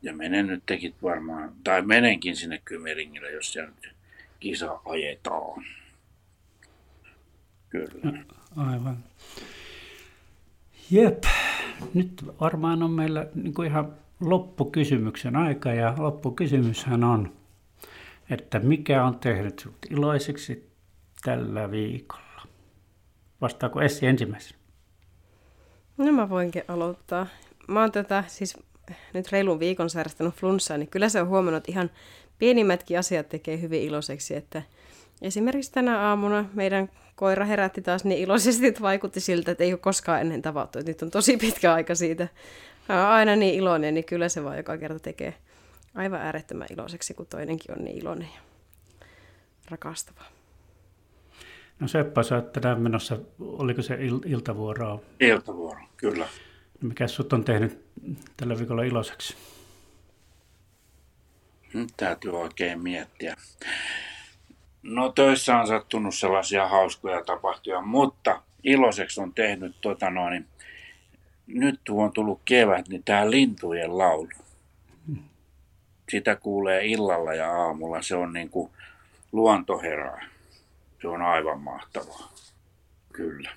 Ja 0.03 0.13
menen 0.13 0.47
nyt 0.47 0.63
tekit 0.67 0.95
varmaan, 1.03 1.53
tai 1.65 1.83
menenkin 1.83 2.37
sinne 2.37 2.61
Kymeringille, 2.65 3.31
jos 3.31 3.53
siellä 3.53 3.73
nyt 3.83 3.98
kisa 4.41 4.81
ajetaan. 4.85 5.65
Kyllä. 7.69 8.25
Aivan. 8.57 8.97
Jep. 10.91 11.25
Nyt 11.95 12.25
varmaan 12.41 12.83
on 12.83 12.91
meillä 12.91 13.27
niin 13.35 13.55
kuin 13.55 13.69
ihan 13.69 13.93
loppukysymyksen 14.21 15.37
aika 15.37 15.73
ja 15.73 15.95
loppukysymyshän 15.99 17.05
on, 17.05 17.33
että 18.31 18.59
mikä 18.59 19.05
on 19.05 19.19
tehnyt 19.19 19.59
sinut 19.59 19.77
iloiseksi 19.91 20.71
tällä 21.25 21.71
viikolla? 21.71 22.43
Vastaako 23.41 23.81
Essi 23.81 24.07
ensimmäisenä? 24.07 24.59
No 25.99 26.13
mä 26.13 26.29
voinkin 26.29 26.63
aloittaa. 26.69 27.27
Mä 27.69 27.81
oon 27.81 27.93
tätä 27.93 28.25
siis 28.27 28.57
nyt 29.15 29.33
reilun 29.33 29.61
viikon 29.61 29.91
sairastanut 29.91 30.35
flunssaa, 30.35 30.77
niin 30.77 30.89
kyllä 30.89 31.09
se 31.09 31.21
on 31.21 31.29
huomannut 31.29 31.69
ihan 31.69 31.91
pienimmätkin 32.39 32.99
asiat 32.99 33.29
tekee 33.29 33.61
hyvin 33.61 33.83
iloiseksi, 33.83 34.35
että 34.37 34.63
esimerkiksi 35.23 35.73
tänä 35.73 36.01
aamuna 36.01 36.45
meidän 36.55 36.91
koira 37.15 37.45
herätti 37.45 37.83
taas 37.83 38.05
niin 38.05 38.21
iloisesti, 38.21 38.67
että 38.67 38.81
vaikutti 38.81 39.21
siltä, 39.21 39.51
että 39.51 39.65
ei 39.65 39.73
ole 39.73 39.79
koskaan 39.79 40.21
ennen 40.21 40.43
tavattu. 40.43 40.79
Että 40.79 40.91
nyt 40.91 41.03
on 41.03 41.11
tosi 41.11 41.37
pitkä 41.37 41.73
aika 41.73 41.95
siitä. 41.95 42.29
Hän 42.89 42.99
on 42.99 43.07
aina 43.07 43.37
niin 43.37 43.55
iloinen, 43.55 43.95
niin 43.95 44.05
kyllä 44.05 44.29
se 44.29 44.45
vaan 44.45 44.57
joka 44.57 44.79
kerta 44.79 44.99
tekee 44.99 45.35
aivan 45.95 46.21
äärettömän 46.21 46.69
iloiseksi, 46.71 47.15
kun 47.15 47.27
toinenkin 47.27 47.79
on 47.79 47.85
niin 47.85 47.99
iloinen 47.99 48.29
ja 48.35 48.41
rakastava. 49.71 50.23
No 51.81 51.89
Seppa, 51.89 52.23
sä 52.23 52.35
oot 52.35 52.53
tänään 52.53 52.81
menossa, 52.81 53.19
oliko 53.41 53.83
se 53.83 53.95
il- 53.97 54.31
iltavuoroa? 54.31 55.01
Iltavuoro, 55.21 55.81
kyllä. 55.97 56.29
No 56.83 56.89
mikä 56.89 57.09
sut 57.09 57.33
on 57.33 57.45
tehnyt 57.45 57.85
tällä 58.37 58.59
viikolla 58.59 58.83
iloiseksi? 58.83 59.37
Nyt 61.75 61.89
täytyy 61.97 62.41
oikein 62.41 62.83
miettiä. 62.83 63.35
No 64.83 65.13
töissä 65.13 65.57
on 65.57 65.67
sattunut 65.67 66.15
sellaisia 66.15 66.69
hauskoja 66.69 67.25
tapahtuja, 67.25 67.81
mutta 67.81 68.43
iloiseksi 68.65 69.21
on 69.21 69.35
tehnyt 69.35 69.77
tota 69.81 70.11
noin, 70.11 70.47
nyt 71.47 71.81
on 71.91 72.13
tullut 72.13 72.41
kevät, 72.45 72.89
niin 72.89 73.03
tämä 73.03 73.31
lintujen 73.31 73.99
laulu. 73.99 74.29
Sitä 76.11 76.37
kuulee 76.37 76.87
illalla 76.87 77.35
ja 77.35 77.53
aamulla. 77.53 78.03
Se 78.03 78.17
on 78.17 78.33
niin 78.33 78.51
kuin 78.51 78.73
luonto 79.33 79.79
herää. 79.79 80.29
Se 81.03 81.09
on 81.09 81.23
aivan 81.23 81.61
mahtavaa. 81.61 82.33
Kyllä. 83.13 83.51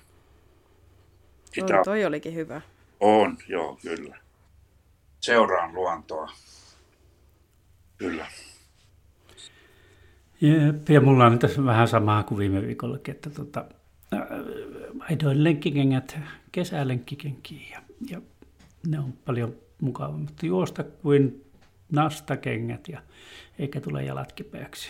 Sitä... 1.44 1.76
No, 1.76 1.84
toi 1.84 2.04
olikin 2.04 2.34
hyvä. 2.34 2.60
On, 3.00 3.38
joo, 3.48 3.78
kyllä. 3.82 4.18
Seuraan 5.20 5.74
luontoa. 5.74 6.32
Kyllä. 8.02 8.26
Jep, 10.40 10.88
ja 10.88 11.00
mulla 11.00 11.26
on 11.26 11.38
tässä 11.38 11.64
vähän 11.64 11.88
samaa 11.88 12.22
kuin 12.22 12.38
viime 12.38 12.62
viikollakin, 12.62 13.14
että 13.14 13.30
tota, 13.30 13.64
aidoin 14.98 15.44
lenkkikengät 15.44 16.18
kesälenkkikenkiin 16.52 17.70
ja, 17.70 17.82
ja 18.10 18.20
ne 18.86 18.98
on 18.98 19.12
paljon 19.12 19.56
mukavammat 19.80 20.42
juosta 20.42 20.84
kuin 20.84 21.44
nastakengät 21.92 22.88
ja 22.88 23.02
eikä 23.58 23.80
tule 23.80 24.04
jalat 24.04 24.32
kipeäksi. 24.32 24.88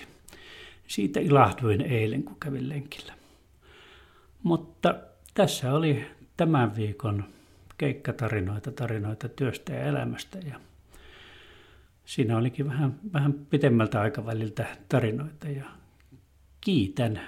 Siitä 0.86 1.20
ilahduin 1.20 1.80
eilen, 1.80 2.22
kun 2.22 2.36
kävin 2.40 2.68
lenkillä. 2.68 3.14
Mutta 4.42 4.94
tässä 5.34 5.74
oli 5.74 6.06
tämän 6.36 6.76
viikon 6.76 7.24
keikkatarinoita, 7.78 8.72
tarinoita 8.72 9.28
työstä 9.28 9.72
ja 9.72 9.84
elämästä. 9.84 10.38
Ja 10.38 10.60
siinä 12.04 12.36
olikin 12.36 12.68
vähän, 12.68 13.00
vähän 13.12 13.32
pitemmältä 13.32 14.00
aikaväliltä 14.00 14.76
tarinoita 14.88 15.48
ja 15.48 15.64
kiitän 16.60 17.20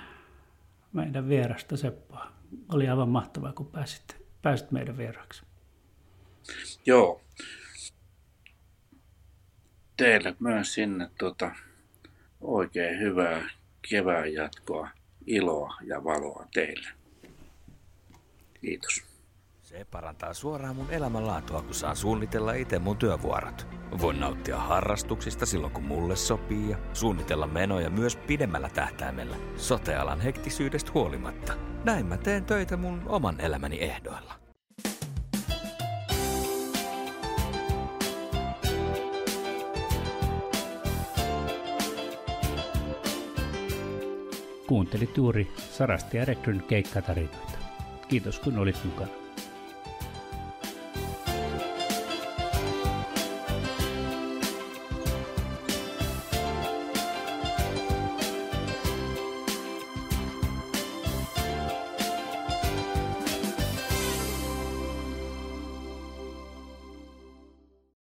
meidän 0.93 1.29
vierasta 1.29 1.77
Seppoa. 1.77 2.33
Oli 2.73 2.89
aivan 2.89 3.09
mahtavaa, 3.09 3.53
kun 3.53 3.67
pääsit, 3.67 4.17
pääsit 4.43 4.71
meidän 4.71 4.97
vieraaksi. 4.97 5.43
Joo. 6.87 7.21
Teille 9.97 10.37
myös 10.41 10.75
sinne 10.75 11.11
tuota, 11.19 11.51
oikein 12.41 13.01
hyvää 13.01 13.51
kevään 13.91 14.33
jatkoa, 14.33 14.89
iloa 15.27 15.75
ja 15.83 16.05
valoa 16.05 16.47
teille. 16.55 16.89
Kiitos. 18.61 19.14
Se 19.75 19.85
parantaa 19.85 20.35
suoraan 20.35 20.77
mun 20.77 20.91
elämänlaatua, 20.91 21.63
kun 21.63 21.75
saan 21.75 21.97
suunnitella 21.97 22.53
itse 22.53 22.79
mun 22.79 22.97
työvuorot. 22.97 23.67
Voin 24.01 24.21
nauttia 24.21 24.59
harrastuksista 24.59 25.47
silloin, 25.47 25.73
kun 25.73 25.85
mulle 25.85 26.17
sopii 26.17 26.71
ja 26.71 26.77
suunnitella 26.93 27.47
menoja 27.47 27.91
myös 27.91 28.17
pidemmällä 28.17 28.69
tähtäimellä. 28.69 29.37
Sotealan 29.57 30.21
hektisyydestä 30.21 30.91
huolimatta. 30.95 31.53
Näin 31.85 32.07
mä 32.07 32.17
teen 32.17 32.45
töitä 32.45 32.77
mun 32.77 33.03
oman 33.07 33.41
elämäni 33.41 33.81
ehdoilla. 33.81 34.35
Kuuntelit 44.67 45.17
juuri 45.17 45.53
Sarasti 45.57 46.17
ja 46.17 46.25
Rekryn 46.25 46.63
keikkatarinoita. 46.63 47.59
Kiitos 48.09 48.41
kun 48.41 48.59
olit 48.59 48.85
mukana. 48.85 49.24